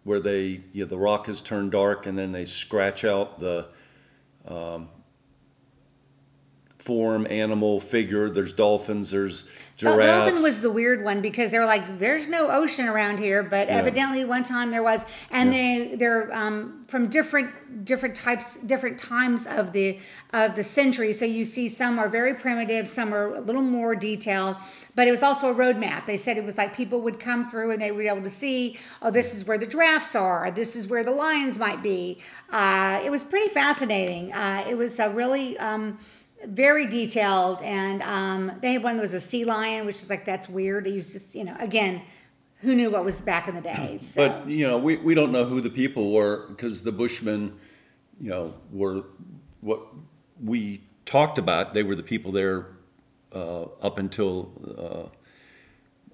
where 0.03 0.19
they, 0.19 0.61
you 0.73 0.83
know, 0.83 0.85
the 0.85 0.97
rock 0.97 1.29
is 1.29 1.41
turned 1.41 1.71
dark 1.71 2.05
and 2.05 2.17
then 2.17 2.31
they 2.31 2.45
scratch 2.45 3.03
out 3.03 3.39
the 3.39 3.67
form, 6.89 7.27
animal, 7.29 7.79
figure. 7.79 8.31
There's 8.31 8.51
dolphins, 8.51 9.11
there's 9.11 9.45
giraffes. 9.77 10.25
Dolphin 10.25 10.41
was 10.41 10.61
the 10.61 10.71
weird 10.71 11.03
one 11.03 11.21
because 11.21 11.51
they 11.51 11.59
were 11.59 11.67
like, 11.67 11.99
"There's 11.99 12.27
no 12.27 12.49
ocean 12.49 12.87
around 12.87 13.19
here," 13.19 13.43
but 13.43 13.67
evidently 13.67 14.25
one 14.25 14.41
time 14.41 14.71
there 14.71 14.81
was, 14.81 15.05
and 15.29 15.53
they 15.53 15.95
they're 15.99 16.33
um, 16.35 16.83
from 16.87 17.05
different 17.05 17.85
different 17.85 18.15
types, 18.15 18.57
different 18.57 18.97
times 18.97 19.45
of 19.45 19.71
the 19.71 19.99
of 20.33 20.55
the 20.55 20.63
century. 20.63 21.13
So 21.13 21.25
you 21.25 21.43
see 21.43 21.67
some 21.67 21.99
are 21.99 22.09
very 22.09 22.33
primitive, 22.33 22.87
some 22.87 23.13
are 23.13 23.35
a 23.35 23.39
little 23.39 23.61
more 23.61 23.95
detailed, 23.95 24.57
but 24.95 25.07
it 25.07 25.11
was 25.11 25.23
also 25.23 25.49
a 25.49 25.53
road 25.53 25.77
map. 25.77 26.07
They 26.07 26.17
said 26.17 26.37
it 26.37 26.43
was 26.43 26.57
like 26.57 26.75
people 26.75 27.01
would 27.01 27.19
come 27.19 27.49
through 27.49 27.71
and 27.71 27.81
they 27.81 27.91
would 27.91 27.99
be 27.99 28.07
able 28.07 28.23
to 28.23 28.29
see, 28.29 28.77
oh, 29.01 29.11
this 29.11 29.35
is 29.35 29.45
where 29.45 29.57
the 29.57 29.65
giraffes 29.65 30.15
are, 30.15 30.51
this 30.51 30.75
is 30.75 30.87
where 30.87 31.03
the 31.03 31.11
lions 31.11 31.57
might 31.57 31.81
be. 31.81 32.19
Uh, 32.51 33.01
it 33.03 33.09
was 33.09 33.23
pretty 33.23 33.51
fascinating. 33.51 34.33
Uh, 34.33 34.63
it 34.69 34.77
was 34.77 34.99
a 34.99 35.09
really 35.09 35.57
um, 35.57 35.97
very 36.45 36.87
detailed 36.87 37.61
and 37.61 38.01
um, 38.03 38.51
they 38.61 38.73
had 38.73 38.83
one 38.83 38.95
that 38.95 39.01
was 39.01 39.13
a 39.13 39.19
sea 39.19 39.45
lion 39.45 39.85
which 39.85 39.97
is 39.97 40.09
like 40.09 40.25
that's 40.25 40.47
weird 40.47 40.85
he 40.85 40.95
was 40.95 41.11
just 41.11 41.35
you 41.35 41.43
know 41.43 41.55
again 41.59 42.01
who 42.59 42.75
knew 42.75 42.89
what 42.89 43.05
was 43.05 43.21
back 43.21 43.47
in 43.47 43.55
the 43.55 43.61
days 43.61 44.07
so. 44.13 44.27
But, 44.27 44.47
you 44.47 44.67
know, 44.67 44.77
we, 44.77 44.97
we 44.97 45.15
don't 45.15 45.31
know 45.31 45.45
who 45.45 45.61
the 45.61 45.69
people 45.69 46.11
were 46.11 46.47
because 46.47 46.83
the 46.83 46.91
Bushmen, 46.91 47.57
you 48.19 48.29
know, 48.29 48.53
were 48.71 49.03
what 49.61 49.81
we 50.43 50.81
talked 51.05 51.37
about. 51.37 51.73
They 51.73 51.83
were 51.83 51.95
the 51.95 52.03
people 52.03 52.31
there 52.31 52.67
uh, 53.33 53.63
up 53.81 53.97
until 53.97 54.51
uh, 54.77 55.15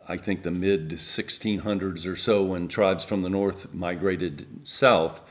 I 0.08 0.18
think 0.18 0.44
the 0.44 0.52
mid 0.52 0.92
1600s 0.92 2.10
or 2.10 2.16
so 2.16 2.44
when 2.44 2.68
tribes 2.68 3.04
from 3.04 3.24
the 3.24 3.30
north 3.30 3.74
migrated 3.74 4.46
south. 4.64 5.22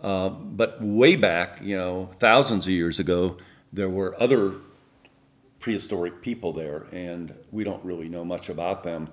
Uh, 0.00 0.28
but 0.28 0.82
way 0.82 1.14
back, 1.14 1.60
you 1.62 1.76
know, 1.76 2.10
thousands 2.16 2.66
of 2.66 2.72
years 2.72 2.98
ago, 2.98 3.36
there 3.72 3.88
were 3.88 4.20
other 4.20 4.54
prehistoric 5.60 6.20
people 6.20 6.52
there, 6.52 6.86
and 6.92 7.34
we 7.50 7.64
don't 7.64 7.82
really 7.84 8.08
know 8.08 8.24
much 8.24 8.48
about 8.48 8.82
them. 8.82 9.08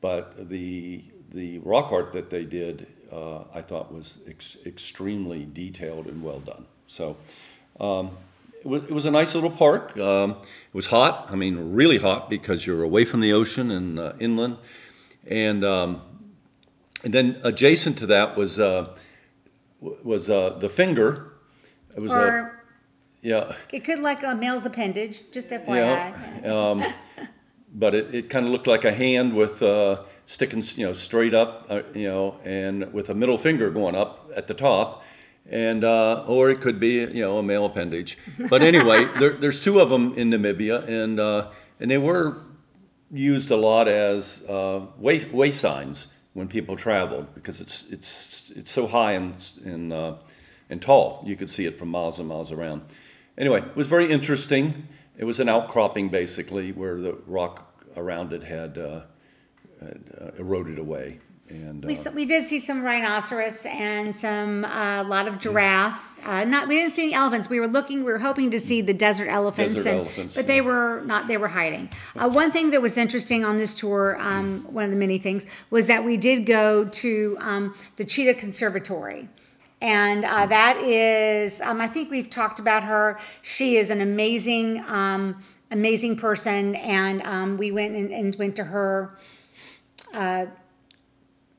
But 0.00 0.48
the 0.48 1.04
the 1.30 1.58
rock 1.60 1.92
art 1.92 2.12
that 2.12 2.28
they 2.28 2.44
did, 2.44 2.86
uh, 3.10 3.44
I 3.54 3.62
thought 3.62 3.92
was 3.92 4.18
ex- 4.28 4.58
extremely 4.66 5.48
detailed 5.50 6.06
and 6.06 6.22
well 6.22 6.40
done. 6.40 6.66
So 6.86 7.16
um, 7.80 8.18
it, 8.64 8.90
was, 8.90 9.06
a 9.06 9.10
nice 9.10 9.34
little 9.34 9.50
park. 9.50 9.96
Um, 9.96 10.32
it 10.32 10.74
was 10.74 10.86
hot. 10.86 11.28
I 11.30 11.36
mean, 11.36 11.72
really 11.72 11.98
hot 11.98 12.28
because 12.28 12.66
you're 12.66 12.82
away 12.82 13.06
from 13.06 13.20
the 13.20 13.32
ocean 13.32 13.70
and 13.70 13.98
uh, 13.98 14.12
inland, 14.18 14.58
and 15.26 15.64
um, 15.64 16.02
and 17.02 17.14
then 17.14 17.40
adjacent 17.42 17.96
to 17.98 18.06
that 18.06 18.36
was 18.36 18.60
uh, 18.60 18.94
was 19.80 20.28
uh, 20.28 20.50
the 20.58 20.68
finger. 20.68 21.32
It 21.96 22.00
was 22.00 22.12
or 22.12 22.61
yeah. 23.22 23.54
it 23.72 23.84
could 23.84 24.00
like 24.00 24.22
a 24.22 24.34
male's 24.34 24.66
appendage 24.66 25.22
just 25.32 25.50
fyi 25.50 25.76
Yeah, 25.76 26.70
um, 26.70 26.84
but 27.74 27.94
it, 27.94 28.14
it 28.14 28.30
kind 28.30 28.46
of 28.46 28.52
looked 28.52 28.66
like 28.66 28.84
a 28.84 28.92
hand 28.92 29.34
with 29.34 29.62
uh, 29.62 30.02
sticking, 30.26 30.62
you 30.76 30.86
know, 30.86 30.92
straight 30.92 31.34
up, 31.34 31.66
uh, 31.68 31.82
you 31.94 32.08
know, 32.08 32.38
and 32.44 32.92
with 32.92 33.08
a 33.08 33.14
middle 33.14 33.38
finger 33.38 33.70
going 33.70 33.94
up 33.94 34.30
at 34.36 34.48
the 34.48 34.54
top, 34.54 35.02
and 35.48 35.84
uh, 35.84 36.24
or 36.26 36.50
it 36.50 36.60
could 36.60 36.78
be, 36.78 37.00
you 37.00 37.22
know, 37.22 37.38
a 37.38 37.42
male 37.42 37.66
appendage. 37.66 38.18
But 38.50 38.62
anyway, 38.62 39.04
there, 39.18 39.30
there's 39.30 39.62
two 39.62 39.80
of 39.80 39.90
them 39.90 40.14
in 40.14 40.30
Namibia, 40.30 40.86
and 40.88 41.18
uh, 41.18 41.50
and 41.80 41.90
they 41.90 41.98
were 41.98 42.38
used 43.10 43.50
a 43.50 43.56
lot 43.56 43.88
as 43.88 44.44
uh, 44.48 44.86
way 44.98 45.24
way 45.24 45.50
signs 45.50 46.14
when 46.34 46.48
people 46.48 46.76
traveled 46.76 47.34
because 47.34 47.60
it's 47.60 47.84
it's 47.90 48.50
it's 48.56 48.70
so 48.70 48.86
high 48.86 49.12
and 49.12 49.34
and 49.64 49.92
uh, 49.92 50.14
and 50.70 50.80
tall 50.80 51.22
you 51.26 51.36
could 51.36 51.50
see 51.50 51.66
it 51.66 51.78
from 51.78 51.88
miles 51.88 52.18
and 52.18 52.28
miles 52.28 52.52
around. 52.52 52.82
Anyway, 53.38 53.60
it 53.60 53.76
was 53.76 53.88
very 53.88 54.10
interesting. 54.10 54.88
It 55.16 55.24
was 55.24 55.40
an 55.40 55.48
outcropping 55.48 56.08
basically 56.08 56.72
where 56.72 57.00
the 57.00 57.18
rock 57.26 57.84
around 57.96 58.32
it 58.32 58.42
had, 58.42 58.78
uh, 58.78 59.00
had 59.80 60.02
uh, 60.20 60.30
eroded 60.38 60.78
away. 60.78 61.20
And 61.48 61.84
we, 61.84 61.96
uh, 61.96 62.12
we 62.14 62.24
did 62.24 62.46
see 62.46 62.58
some 62.58 62.82
rhinoceros 62.82 63.66
and 63.66 64.14
some 64.14 64.64
a 64.64 65.04
lot 65.06 65.28
of 65.28 65.38
giraffe. 65.38 66.08
Uh, 66.24 66.44
not 66.44 66.68
we 66.68 66.76
didn't 66.76 66.92
see 66.92 67.04
any 67.04 67.14
elephants. 67.14 67.50
We 67.50 67.60
were 67.60 67.68
looking. 67.68 68.04
We 68.04 68.12
were 68.12 68.18
hoping 68.18 68.50
to 68.52 68.60
see 68.60 68.80
the 68.80 68.94
desert 68.94 69.28
elephants, 69.28 69.74
Desert 69.74 69.88
and, 69.90 69.98
elephants, 69.98 70.36
but 70.36 70.46
they 70.46 70.60
were 70.60 71.02
not. 71.04 71.28
They 71.28 71.36
were 71.36 71.48
hiding. 71.48 71.90
Uh, 72.16 72.30
one 72.30 72.52
thing 72.52 72.70
that 72.70 72.80
was 72.80 72.96
interesting 72.96 73.44
on 73.44 73.58
this 73.58 73.74
tour, 73.74 74.16
um, 74.20 74.60
one 74.72 74.84
of 74.84 74.90
the 74.92 74.96
many 74.96 75.18
things, 75.18 75.44
was 75.68 75.88
that 75.88 76.04
we 76.04 76.16
did 76.16 76.46
go 76.46 76.84
to 76.86 77.36
um, 77.40 77.74
the 77.96 78.04
Cheetah 78.04 78.34
Conservatory. 78.34 79.28
And 79.82 80.24
uh, 80.24 80.46
that 80.46 80.78
is, 80.78 81.60
um, 81.60 81.80
I 81.80 81.88
think 81.88 82.08
we've 82.08 82.30
talked 82.30 82.60
about 82.60 82.84
her. 82.84 83.18
She 83.42 83.76
is 83.76 83.90
an 83.90 84.00
amazing, 84.00 84.84
um, 84.86 85.42
amazing 85.72 86.16
person. 86.16 86.76
And 86.76 87.20
um, 87.22 87.56
we 87.58 87.72
went 87.72 87.96
and, 87.96 88.12
and 88.12 88.34
went 88.36 88.54
to 88.56 88.64
her 88.64 89.18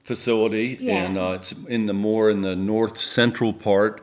facility, 0.03 0.77
Yeah. 0.79 1.03
and 1.03 1.17
uh, 1.17 1.37
it's 1.41 1.53
in 1.67 1.85
the 1.87 1.93
more 1.93 2.29
in 2.29 2.41
the 2.41 2.55
north 2.55 2.99
central 2.99 3.53
part 3.53 4.01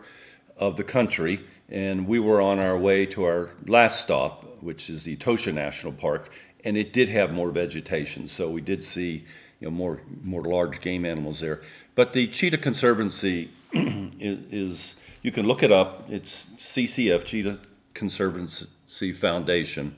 of 0.56 0.76
the 0.76 0.84
country. 0.84 1.44
And 1.70 2.06
we 2.06 2.18
were 2.18 2.40
on 2.40 2.62
our 2.62 2.76
way 2.76 3.06
to 3.06 3.24
our 3.24 3.50
last 3.66 4.00
stop, 4.00 4.62
which 4.62 4.90
is 4.90 5.04
the 5.04 5.16
Etosha 5.16 5.54
National 5.54 5.92
Park, 5.92 6.30
and 6.64 6.76
it 6.76 6.92
did 6.92 7.08
have 7.08 7.32
more 7.32 7.50
vegetation. 7.50 8.28
So 8.28 8.50
we 8.50 8.60
did 8.60 8.84
see, 8.84 9.24
you 9.60 9.68
know, 9.68 9.70
more 9.70 10.00
more 10.22 10.42
large 10.42 10.80
game 10.80 11.06
animals 11.06 11.40
there. 11.40 11.62
But 11.94 12.12
the 12.12 12.26
Cheetah 12.26 12.58
Conservancy 12.58 13.50
is, 13.72 14.38
is 14.52 15.00
you 15.22 15.32
can 15.32 15.46
look 15.46 15.62
it 15.62 15.72
up. 15.72 16.04
It's 16.08 16.46
CCF 16.56 17.24
Cheetah 17.24 17.58
Conservancy 17.94 19.12
Foundation, 19.12 19.96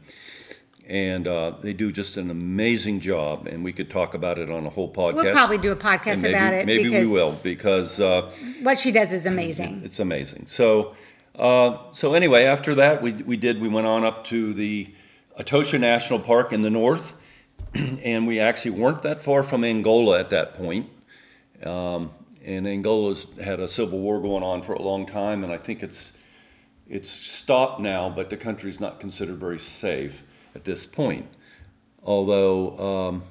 and 0.87 1.27
uh, 1.27 1.53
they 1.61 1.73
do 1.73 1.93
just 1.93 2.17
an 2.17 2.31
amazing 2.31 3.01
job. 3.01 3.47
And 3.47 3.65
we 3.65 3.73
could 3.73 3.89
talk 3.89 4.15
about 4.15 4.39
it 4.39 4.51
on 4.51 4.67
a 4.67 4.71
whole 4.71 4.93
podcast. 4.93 5.15
We'll 5.15 5.33
probably 5.33 5.59
do 5.59 5.73
a 5.73 5.77
podcast 5.77 6.13
And 6.15 6.23
maybe, 6.23 6.35
about 6.35 6.55
it 6.55 6.67
Maybe 6.67 6.85
because 6.85 7.09
we 7.09 7.15
will 7.15 7.33
because. 7.43 8.01
Uh, 8.01 8.31
what 8.63 8.79
she 8.79 8.93
does 8.93 9.13
is 9.13 9.27
amazing. 9.27 9.81
it's 9.85 10.01
amazing. 10.01 10.47
So, 10.47 10.95
uh, 11.37 11.79
so 11.93 12.15
anyway, 12.15 12.45
after 12.45 12.75
that, 12.75 13.03
we, 13.03 13.13
we 13.13 13.37
did, 13.37 13.61
we 13.61 13.69
went 13.69 13.87
on 13.87 14.05
up 14.05 14.25
to 14.25 14.53
the 14.53 14.93
Etosha 15.39 15.81
National 15.81 16.19
Park 16.19 16.53
in 16.53 16.61
the 16.63 16.71
north, 16.71 17.15
and 17.75 18.27
we 18.27 18.39
actually 18.39 18.73
weren't 18.73 19.03
that 19.03 19.23
far 19.23 19.43
from 19.43 19.65
Angola 19.65 20.21
at 20.21 20.31
that 20.31 20.57
point. 20.57 20.91
Um, 21.65 22.11
and 22.45 22.67
Angola's 22.67 23.27
had 23.43 23.61
a 23.61 23.69
civil 23.69 23.99
war 23.99 24.21
going 24.21 24.43
on 24.43 24.63
for 24.63 24.75
a 24.75 24.83
long 24.83 25.07
time, 25.07 25.45
and 25.45 25.53
I 25.53 25.59
think 25.59 25.83
it's, 25.83 26.19
it's 26.89 27.11
stopped 27.11 27.81
now, 27.81 28.11
but 28.11 28.31
the 28.31 28.37
country's 28.37 28.81
not 28.81 29.01
considered 29.01 29.37
very 29.37 29.59
safe 29.59 30.25
at 30.55 30.65
this 30.65 30.87
point. 30.87 31.27
Although, 32.03 32.79
um, 32.79 33.23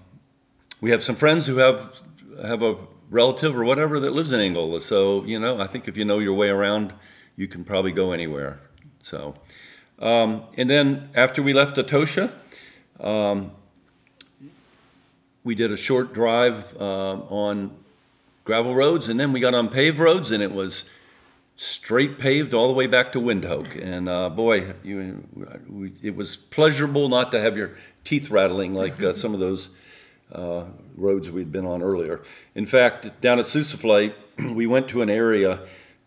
we 0.81 0.89
have 0.91 1.03
some 1.03 1.15
friends 1.15 1.47
who 1.47 1.57
have 1.57 2.01
have 2.41 2.63
a 2.63 2.75
relative 3.09 3.55
or 3.55 3.63
whatever 3.63 3.99
that 3.99 4.13
lives 4.13 4.31
in 4.31 4.39
Angola. 4.39 4.81
So 4.81 5.23
you 5.25 5.39
know, 5.39 5.61
I 5.61 5.67
think 5.67 5.87
if 5.87 5.95
you 5.95 6.03
know 6.03 6.19
your 6.19 6.33
way 6.33 6.49
around, 6.49 6.93
you 7.35 7.47
can 7.47 7.63
probably 7.63 7.91
go 7.91 8.11
anywhere. 8.11 8.59
So, 9.03 9.35
um, 9.99 10.43
and 10.57 10.69
then 10.69 11.09
after 11.13 11.43
we 11.43 11.53
left 11.53 11.77
Etosha, 11.77 12.31
um, 12.99 13.51
we 15.43 15.55
did 15.55 15.71
a 15.71 15.77
short 15.77 16.13
drive 16.13 16.75
uh, 16.79 17.13
on 17.29 17.75
gravel 18.51 18.75
roads, 18.75 19.07
and 19.07 19.17
then 19.17 19.31
we 19.31 19.39
got 19.39 19.53
on 19.53 19.69
paved 19.69 19.97
roads, 19.97 20.29
and 20.29 20.43
it 20.43 20.51
was 20.51 20.89
straight 21.55 22.19
paved 22.19 22.53
all 22.53 22.67
the 22.67 22.73
way 22.73 22.85
back 22.85 23.13
to 23.13 23.17
Windhoek. 23.17 23.81
And 23.81 24.09
uh, 24.09 24.27
boy, 24.27 24.73
you, 24.83 25.23
we, 25.69 25.93
it 26.03 26.17
was 26.17 26.35
pleasurable 26.35 27.07
not 27.07 27.31
to 27.31 27.39
have 27.39 27.55
your 27.55 27.71
teeth 28.03 28.29
rattling 28.29 28.73
like 28.75 29.01
uh, 29.01 29.13
some 29.13 29.33
of 29.33 29.39
those 29.39 29.69
uh, 30.33 30.65
roads 30.97 31.31
we'd 31.31 31.49
been 31.49 31.65
on 31.65 31.81
earlier. 31.81 32.19
In 32.53 32.65
fact, 32.65 33.21
down 33.21 33.39
at 33.39 33.45
Sossusvlei, 33.45 34.13
we 34.53 34.67
went 34.67 34.89
to 34.89 35.01
an 35.01 35.09
area, 35.09 35.61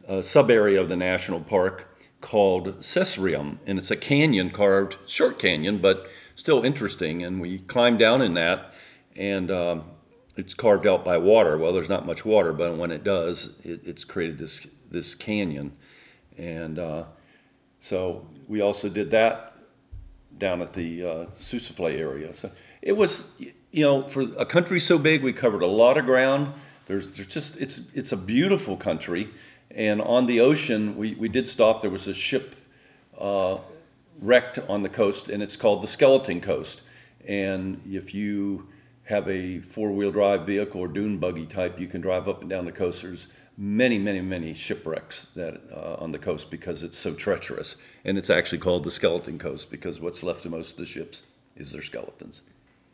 a 0.06 0.22
sub 0.22 0.50
area 0.50 0.78
of 0.78 0.90
the 0.90 0.96
national 0.96 1.40
park 1.40 1.96
called 2.20 2.78
Sesriem, 2.80 3.56
and 3.66 3.78
it's 3.78 3.90
a 3.90 3.96
canyon 3.96 4.50
carved, 4.50 4.98
short 5.06 5.38
canyon, 5.38 5.78
but 5.78 6.06
still 6.34 6.62
interesting. 6.62 7.22
And 7.22 7.40
we 7.40 7.60
climbed 7.60 8.00
down 8.00 8.20
in 8.20 8.34
that, 8.34 8.74
and 9.16 9.50
um, 9.50 9.84
it's 10.36 10.54
carved 10.54 10.86
out 10.86 11.04
by 11.04 11.18
water. 11.18 11.56
Well, 11.56 11.72
there's 11.72 11.88
not 11.88 12.06
much 12.06 12.24
water, 12.24 12.52
but 12.52 12.76
when 12.76 12.90
it 12.90 13.04
does, 13.04 13.60
it, 13.64 13.80
it's 13.84 14.04
created 14.04 14.38
this 14.38 14.66
this 14.90 15.14
canyon, 15.14 15.72
and 16.38 16.78
uh, 16.78 17.04
so 17.80 18.26
we 18.48 18.60
also 18.60 18.88
did 18.88 19.10
that 19.10 19.54
down 20.38 20.62
at 20.62 20.72
the 20.72 21.04
uh, 21.04 21.86
area. 21.86 22.32
So 22.34 22.50
it 22.82 22.92
was, 22.92 23.32
you 23.70 23.82
know, 23.82 24.02
for 24.02 24.22
a 24.38 24.46
country 24.46 24.80
so 24.80 24.98
big, 24.98 25.22
we 25.22 25.32
covered 25.32 25.62
a 25.62 25.66
lot 25.66 25.96
of 25.98 26.04
ground. 26.04 26.52
There's, 26.86 27.08
there's 27.08 27.26
just, 27.26 27.60
it's, 27.60 27.90
it's 27.94 28.12
a 28.12 28.16
beautiful 28.16 28.76
country. 28.76 29.30
And 29.70 30.00
on 30.02 30.26
the 30.26 30.40
ocean, 30.40 30.96
we, 30.96 31.14
we 31.14 31.28
did 31.28 31.48
stop. 31.48 31.80
There 31.80 31.90
was 31.90 32.06
a 32.06 32.14
ship 32.14 32.54
uh, 33.18 33.58
wrecked 34.20 34.58
on 34.68 34.82
the 34.82 34.88
coast, 34.88 35.28
and 35.28 35.42
it's 35.42 35.56
called 35.56 35.82
the 35.82 35.86
Skeleton 35.86 36.40
Coast. 36.40 36.82
And 37.26 37.80
if 37.88 38.14
you 38.14 38.68
have 39.04 39.28
a 39.28 39.60
four 39.60 39.92
wheel 39.92 40.10
drive 40.10 40.46
vehicle 40.46 40.80
or 40.80 40.88
dune 40.88 41.18
buggy 41.18 41.46
type, 41.46 41.78
you 41.78 41.86
can 41.86 42.00
drive 42.00 42.28
up 42.28 42.40
and 42.40 42.50
down 42.50 42.64
the 42.64 42.72
coast. 42.72 43.02
There's 43.02 43.28
many, 43.56 43.98
many, 43.98 44.20
many 44.20 44.54
shipwrecks 44.54 45.26
that 45.36 45.60
uh, 45.72 46.02
on 46.02 46.10
the 46.10 46.18
coast 46.18 46.50
because 46.50 46.82
it's 46.82 46.98
so 46.98 47.14
treacherous, 47.14 47.76
and 48.04 48.18
it's 48.18 48.30
actually 48.30 48.58
called 48.58 48.84
the 48.84 48.90
Skeleton 48.90 49.38
Coast 49.38 49.70
because 49.70 50.00
what's 50.00 50.22
left 50.22 50.44
of 50.44 50.50
most 50.50 50.72
of 50.72 50.76
the 50.78 50.86
ships 50.86 51.28
is 51.56 51.72
their 51.72 51.82
skeletons. 51.82 52.42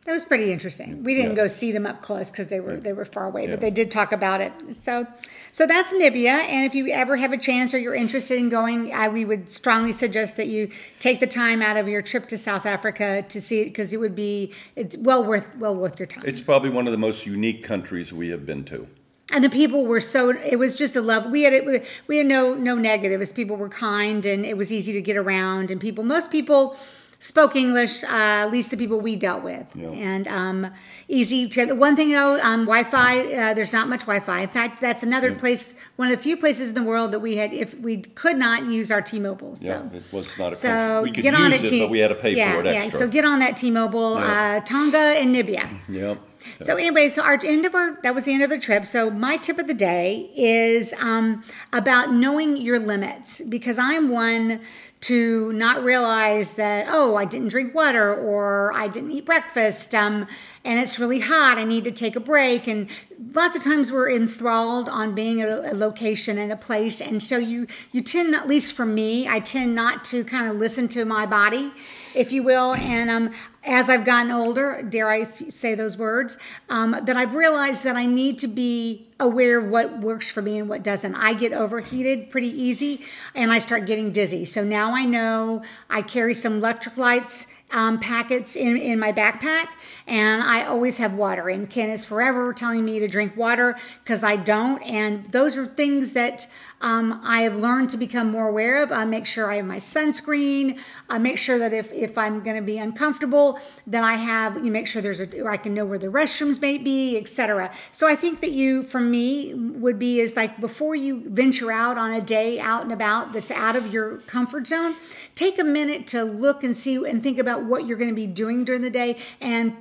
That 0.07 0.13
was 0.13 0.25
pretty 0.25 0.51
interesting. 0.51 1.05
We 1.05 1.15
didn't 1.15 1.33
Yeah. 1.33 1.43
go 1.43 1.47
see 1.47 1.73
them 1.73 1.85
up 1.85 2.01
close 2.01 2.31
because 2.31 2.47
they 2.47 2.59
were 2.59 2.77
they 2.81 2.95
were 2.95 3.05
far 3.05 3.27
away, 3.27 3.45
Yeah. 3.45 3.51
but 3.51 3.61
they 3.61 3.71
did 3.71 3.91
talk 3.91 4.13
about 4.13 4.41
it. 4.41 4.51
So, 4.73 5.07
so 5.53 5.67
that's 5.67 5.93
Namibia. 5.93 6.43
And 6.49 6.65
if 6.65 6.75
you 6.75 6.89
ever 6.89 7.17
have 7.17 7.33
a 7.33 7.37
chance 7.37 7.75
or 7.75 7.79
you're 7.79 7.95
interested 7.95 8.39
in 8.39 8.49
going, 8.49 8.95
I, 8.95 9.09
we 9.09 9.27
would 9.27 9.51
strongly 9.51 9.93
suggest 9.93 10.39
that 10.39 10.47
you 10.47 10.71
take 11.01 11.21
the 11.21 11.27
time 11.27 11.61
out 11.61 11.77
of 11.77 11.87
your 11.87 12.01
trip 12.01 12.29
to 12.29 12.39
South 12.39 12.65
Africa 12.65 13.23
to 13.29 13.41
see 13.43 13.61
it 13.61 13.65
because 13.67 13.93
it 13.93 13.99
would 14.01 14.15
be 14.15 14.53
it's 14.75 14.97
well 14.97 15.23
worth 15.23 15.55
well 15.59 15.75
worth 15.77 15.99
your 15.99 16.07
time. 16.07 16.25
It's 16.27 16.41
probably 16.41 16.71
one 16.71 16.87
of 16.87 16.93
the 16.93 16.99
most 16.99 17.27
unique 17.27 17.63
countries 17.63 18.11
we 18.11 18.31
have 18.31 18.47
been 18.47 18.65
to. 18.65 18.87
and 19.33 19.45
the 19.45 19.51
people 19.51 19.85
were 19.87 20.01
so 20.01 20.31
it 20.31 20.57
was 20.59 20.77
just 20.77 20.97
a 20.97 21.01
love 21.03 21.31
we 21.31 21.43
had 21.43 21.53
it 21.53 21.85
we 22.09 22.17
had 22.17 22.27
no 22.27 22.55
no 22.55 22.75
negatives 22.75 23.31
people 23.31 23.55
were 23.57 23.69
kind 23.69 24.27
and 24.27 24.45
it 24.45 24.57
was 24.57 24.73
easy 24.73 24.93
to 24.93 25.01
get 25.01 25.17
around 25.17 25.71
and 25.71 25.81
people 25.81 26.03
most 26.03 26.33
people 26.33 26.75
spoke 27.23 27.55
english 27.55 28.03
uh, 28.05 28.09
at 28.45 28.51
least 28.51 28.71
the 28.71 28.77
people 28.77 28.99
we 29.01 29.15
dealt 29.15 29.43
with 29.43 29.67
Yeah. 29.77 29.89
and 29.91 30.27
um, 30.27 30.59
easy 31.07 31.47
to 31.49 31.67
the 31.67 31.75
one 31.75 31.95
thing 31.95 32.11
though 32.11 32.41
um, 32.43 32.61
wi-fi 32.65 33.13
uh, 33.35 33.55
there's 33.55 33.73
not 33.73 33.89
much 33.89 34.01
wi-fi 34.01 34.41
in 34.41 34.49
fact 34.49 34.81
that's 34.81 35.03
another 35.03 35.35
place 35.35 35.75
one 35.97 36.09
of 36.11 36.17
the 36.17 36.23
few 36.23 36.37
places 36.37 36.71
in 36.71 36.75
the 36.75 36.83
world 36.83 37.13
that 37.13 37.21
we 37.21 37.37
had 37.37 37.53
if 37.53 37.79
we 37.79 37.99
could 37.99 38.37
not 38.39 38.65
use 38.65 38.91
our 38.91 39.03
t-mobile 39.03 39.55
so 39.57 39.65
Yeah, 39.67 39.97
it 39.99 40.03
was 40.13 40.27
not 40.39 40.53
a 40.53 40.57
so 40.57 40.69
country. 40.69 41.03
We 41.03 41.11
could 41.15 41.23
get 41.23 41.35
on 41.35 41.51
use 41.53 41.63
it, 41.63 41.69
T- 41.71 41.81
but 41.81 41.91
we 41.91 41.99
had 41.99 42.09
to 42.09 42.15
pay 42.15 42.35
yeah, 42.35 42.55
for 42.55 42.61
it 42.61 42.67
extra. 42.69 42.93
yeah. 42.93 42.99
So 42.99 43.09
get 43.09 43.25
on 43.27 43.39
that 43.41 43.57
T-Mobile, 43.57 44.15
Yeah. 44.19 44.57
uh, 44.57 44.61
Tonga 44.65 44.99
and 45.21 45.35
Namibia. 45.35 45.67
Yep. 45.89 46.19
So 46.63 46.77
anyway, 46.77 47.11
so 47.11 47.23
our 47.23 47.39
end 47.45 47.67
of 47.67 47.75
our 47.75 47.99
that 48.03 48.15
was 48.15 48.25
the 48.25 48.33
end 48.33 48.43
of 48.43 48.49
the 48.51 48.59
trip. 48.59 48.87
So 48.87 49.11
my 49.11 49.37
tip 49.37 49.59
of 49.59 49.67
the 49.67 49.75
day 49.75 50.31
is 50.35 50.95
um, 51.03 51.45
about 51.73 52.13
knowing 52.15 52.57
your 52.57 52.79
limits 52.79 53.41
because 53.43 53.79
I'm 53.79 54.09
one 54.09 54.61
to 55.01 55.51
not 55.55 55.83
realize 55.83 56.55
that 56.55 56.87
oh 56.91 57.17
I 57.17 57.25
didn't 57.25 57.49
drink 57.49 57.75
water 57.75 58.15
or 58.15 58.71
I 58.75 58.87
didn't 58.87 59.13
eat 59.13 59.25
breakfast 59.25 59.95
um, 59.95 60.27
and 60.63 60.79
it's 60.79 60.99
really 60.99 61.21
hot 61.21 61.57
I 61.57 61.65
need 61.65 61.85
to 61.85 61.91
take 61.91 62.17
a 62.17 62.21
break. 62.21 62.67
And 62.67 62.89
lots 63.33 63.57
of 63.57 63.63
times 63.63 63.91
we're 63.91 64.11
enthralled 64.11 64.91
on 64.91 65.15
being 65.15 65.41
at 65.41 65.49
a, 65.49 65.73
a 65.73 65.75
location 65.75 66.37
and 66.37 66.53
a 66.53 66.57
place. 66.57 67.01
And 67.01 67.23
so 67.23 67.39
you 67.39 67.67
you 67.93 68.03
tend 68.03 68.35
at 68.35 68.47
least 68.47 68.75
for 68.75 68.85
me 68.85 69.27
I 69.27 69.41
tend 69.41 69.75
not 69.75 70.05
to 70.07 70.23
kind 70.23 70.47
of 70.47 70.57
listen 70.57 70.87
to 70.89 71.05
my 71.07 71.25
body 71.25 71.73
if 72.15 72.31
you 72.31 72.43
will. 72.43 72.75
And 72.75 73.09
um, 73.09 73.33
as 73.65 73.89
I've 73.89 74.05
gotten 74.05 74.31
older 74.31 74.83
dare 74.83 75.09
i 75.09 75.23
say 75.23 75.75
those 75.75 75.97
words 75.97 76.37
um, 76.69 76.97
that 77.03 77.17
I've 77.17 77.35
realized 77.35 77.85
that 77.85 77.97
I 77.97 78.07
need 78.07 78.39
to 78.39 78.49
be 78.49 79.10
aware 79.21 79.59
of 79.59 79.69
what 79.69 80.01
works 80.01 80.31
for 80.31 80.43
me 80.43 80.59
and 80.59 80.69
what 80.69 80.83
doesn't. 80.83 81.15
I 81.15 81.35
get 81.35 81.53
overheated 81.53 82.31
pretty 82.31 82.49
easy 82.49 83.05
and 83.35 83.53
I 83.53 83.59
start 83.59 83.87
getting 83.87 84.11
dizzy. 84.11 84.45
So 84.45 84.65
now 84.65 84.95
I 84.95 85.05
know 85.05 85.63
I 85.89 86.03
carry 86.03 86.35
some 86.35 86.61
electrolytes 86.61 87.47
um, 87.71 88.01
packets 88.01 88.57
in, 88.57 88.77
in 88.77 88.99
my 88.99 89.13
backpack 89.13 89.69
and 90.11 90.43
I 90.43 90.65
always 90.65 90.99
have 90.99 91.15
water. 91.15 91.49
And 91.49 91.71
Ken 91.71 91.89
is 91.89 92.05
forever 92.05 92.53
telling 92.53 92.85
me 92.85 92.99
to 92.99 93.07
drink 93.07 93.37
water 93.37 93.77
because 94.03 94.25
I 94.25 94.35
don't. 94.35 94.83
And 94.83 95.25
those 95.27 95.57
are 95.57 95.65
things 95.65 96.15
that 96.15 96.49
um, 96.81 97.21
I 97.23 97.43
have 97.43 97.57
learned 97.57 97.91
to 97.91 97.97
become 97.97 98.31
more 98.31 98.49
aware 98.49 98.83
of. 98.83 98.91
I 98.91 99.05
make 99.05 99.27
sure 99.27 99.51
I 99.51 99.57
have 99.57 99.67
my 99.67 99.77
sunscreen. 99.77 100.79
I 101.09 101.19
make 101.19 101.39
sure 101.39 101.59
that 101.59 101.73
if, 101.73 101.93
if 101.93 102.19
I'm 102.19 102.43
going 102.43 102.57
to 102.57 102.63
be 102.63 102.79
uncomfortable, 102.79 103.61
then 103.87 104.03
I 104.03 104.15
have, 104.15 104.65
you 104.65 104.73
make 104.73 104.87
sure 104.87 105.01
there's 105.01 105.21
a, 105.21 105.47
I 105.47 105.59
can 105.59 105.75
know 105.75 105.85
where 105.85 105.99
the 105.99 106.09
restrooms 106.09 106.61
may 106.61 106.79
be, 106.79 107.17
etc. 107.17 107.71
So 107.93 108.09
I 108.09 108.17
think 108.17 108.41
that 108.41 108.53
you, 108.53 108.83
for 108.83 109.01
me, 109.01 109.55
would 109.55 109.99
be 109.99 110.21
is 110.21 110.37
like 110.37 110.61
before 110.61 110.95
you 110.95 111.23
venture 111.29 111.71
out 111.71 111.99
on 111.99 112.11
a 112.11 112.21
day 112.21 112.59
out 112.59 112.83
and 112.83 112.93
about 112.93 113.33
that's 113.33 113.51
out 113.51 113.77
of 113.77 113.93
your 113.93 114.19
comfort 114.19 114.67
zone, 114.67 114.95
take 115.35 115.59
a 115.59 115.65
minute 115.65 116.07
to 116.09 116.25
look 116.25 116.65
and 116.65 116.77
see 116.77 116.97
and 116.97 117.23
think 117.23 117.39
about 117.39 117.63
what 117.65 117.87
you're 117.87 117.99
going 117.99 118.11
to 118.11 118.17
be 118.17 118.27
doing 118.27 118.65
during 118.65 118.81
the 118.81 118.91
day 118.91 119.17
and 119.41 119.79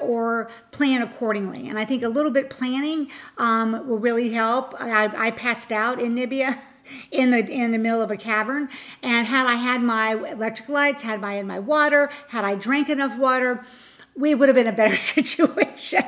or 0.00 0.50
plan 0.70 1.02
accordingly. 1.02 1.68
And 1.68 1.78
I 1.78 1.84
think 1.84 2.02
a 2.02 2.08
little 2.08 2.30
bit 2.30 2.50
planning 2.50 3.10
um, 3.38 3.86
will 3.86 3.98
really 3.98 4.30
help. 4.30 4.74
I, 4.78 5.10
I 5.16 5.30
passed 5.30 5.72
out 5.72 6.00
in 6.00 6.14
Namibia. 6.14 6.58
In 7.10 7.30
the 7.30 7.38
in 7.50 7.70
the 7.70 7.78
middle 7.78 8.02
of 8.02 8.10
a 8.10 8.18
cavern, 8.18 8.68
and 9.02 9.26
had 9.26 9.46
I 9.46 9.54
had 9.54 9.82
my 9.82 10.12
electric 10.12 10.68
lights, 10.68 11.02
had 11.02 11.24
I 11.24 11.34
had 11.34 11.46
my 11.46 11.58
water, 11.58 12.10
had 12.28 12.44
I 12.44 12.54
drank 12.54 12.90
enough 12.90 13.16
water, 13.16 13.64
we 14.14 14.34
would 14.34 14.48
have 14.48 14.56
been 14.56 14.66
in 14.66 14.74
a 14.74 14.76
better 14.76 14.96
situation. 15.16 16.04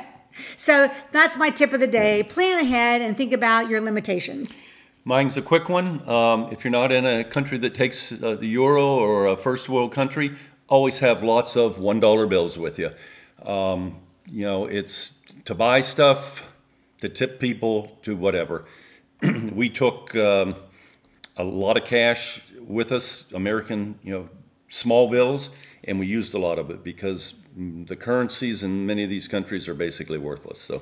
So 0.57 0.91
that's 1.11 1.37
my 1.37 1.49
tip 1.49 1.73
of 1.73 1.79
the 1.79 1.87
day. 1.87 2.23
Plan 2.23 2.59
ahead 2.59 3.01
and 3.01 3.17
think 3.17 3.33
about 3.33 3.69
your 3.69 3.81
limitations. 3.81 4.57
Mine's 5.03 5.37
a 5.37 5.41
quick 5.41 5.69
one. 5.69 6.07
Um, 6.09 6.49
if 6.51 6.63
you're 6.63 6.71
not 6.71 6.91
in 6.91 7.05
a 7.05 7.23
country 7.23 7.57
that 7.59 7.75
takes 7.75 8.11
uh, 8.11 8.35
the 8.35 8.47
euro 8.47 8.85
or 8.85 9.27
a 9.27 9.37
first 9.37 9.69
world 9.69 9.93
country, 9.93 10.31
always 10.67 10.99
have 10.99 11.23
lots 11.23 11.55
of 11.55 11.77
one 11.77 11.99
dollar 11.99 12.25
bills 12.25 12.57
with 12.57 12.79
you. 12.79 12.91
Um, 13.45 13.97
you 14.25 14.45
know, 14.45 14.65
it's 14.65 15.19
to 15.45 15.53
buy 15.53 15.81
stuff, 15.81 16.53
to 17.01 17.09
tip 17.09 17.39
people, 17.39 17.97
to 18.01 18.15
whatever. 18.15 18.65
we 19.51 19.69
took 19.69 20.15
um, 20.15 20.55
a 21.37 21.43
lot 21.43 21.77
of 21.77 21.85
cash 21.85 22.41
with 22.59 22.91
us, 22.91 23.31
American, 23.31 23.99
you 24.03 24.11
know, 24.13 24.29
small 24.69 25.09
bills, 25.09 25.51
and 25.83 25.99
we 25.99 26.07
used 26.07 26.33
a 26.33 26.39
lot 26.39 26.57
of 26.57 26.69
it 26.69 26.83
because 26.83 27.35
mm, 27.57 27.87
the 27.87 27.95
currencies 27.95 28.63
in 28.63 28.85
many 28.85 29.03
of 29.03 29.09
these 29.09 29.27
countries 29.27 29.67
are 29.67 29.75
basically 29.75 30.17
worthless. 30.17 30.59
So 30.59 30.81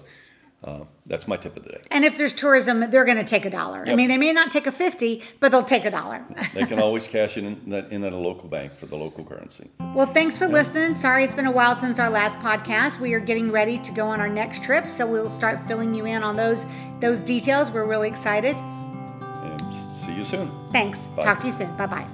uh, 0.64 0.86
that's 1.06 1.28
my 1.28 1.36
tip 1.36 1.58
of 1.58 1.64
the 1.64 1.70
day. 1.72 1.82
And 1.92 2.06
if 2.06 2.18
there's 2.18 2.34
tourism, 2.34 2.90
they're 2.90 3.04
going 3.06 3.18
to 3.18 3.24
take 3.26 3.44
a 3.46 3.50
dollar. 3.50 3.84
I 3.88 3.96
mean, 3.96 4.08
they 4.08 4.18
may 4.18 4.32
not 4.32 4.50
take 4.52 4.66
a 4.66 4.72
50, 4.72 5.22
but 5.42 5.52
they'll 5.52 5.64
take 5.64 5.84
a 5.84 5.92
dollar. 5.92 6.26
They 6.54 6.66
can 6.66 6.80
always 6.80 7.08
cash 7.08 7.38
it 7.38 7.44
in, 7.44 7.70
that- 7.70 7.92
in 7.92 8.04
at 8.06 8.14
a 8.14 8.18
local 8.18 8.48
bank 8.48 8.76
for 8.76 8.86
the 8.86 8.96
local 8.96 9.26
currency. 9.26 9.70
well, 9.94 10.06
thanks 10.08 10.38
for 10.38 10.48
listening. 10.48 10.96
Sorry 10.96 11.24
it's 11.26 11.34
been 11.36 11.46
a 11.48 11.52
while 11.52 11.76
since 11.76 12.00
our 12.00 12.10
last 12.10 12.40
podcast. 12.40 13.00
We 13.02 13.14
are 13.14 13.20
getting 13.20 13.52
ready 13.52 13.78
to 13.80 13.92
go 13.92 14.08
on 14.08 14.22
our 14.22 14.30
next 14.30 14.64
trip, 14.64 14.88
so 14.90 15.06
we'll 15.06 15.30
start 15.30 15.68
filling 15.68 15.94
you 15.94 16.06
in 16.06 16.24
on 16.24 16.36
those 16.38 16.66
those 17.02 17.22
details. 17.22 17.70
We're 17.72 17.86
really 17.86 18.08
excited. 18.08 18.56
And 18.56 19.98
see 19.98 20.14
you 20.14 20.24
soon. 20.24 20.50
Thanks. 20.72 21.00
Bye. 21.08 21.24
Talk 21.24 21.40
to 21.42 21.48
you 21.48 21.52
soon. 21.52 21.76
Bye-bye. 21.76 22.08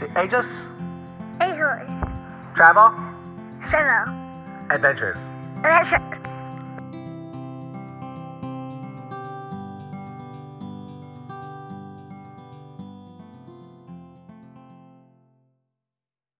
See, 0.00 0.06
Ageless, 0.18 0.46
A 1.40 1.54
horse. 1.54 1.90
travel, 2.56 2.90
Travel. 3.68 4.14
adventures. 4.70 5.16
Adventure. 5.62 6.20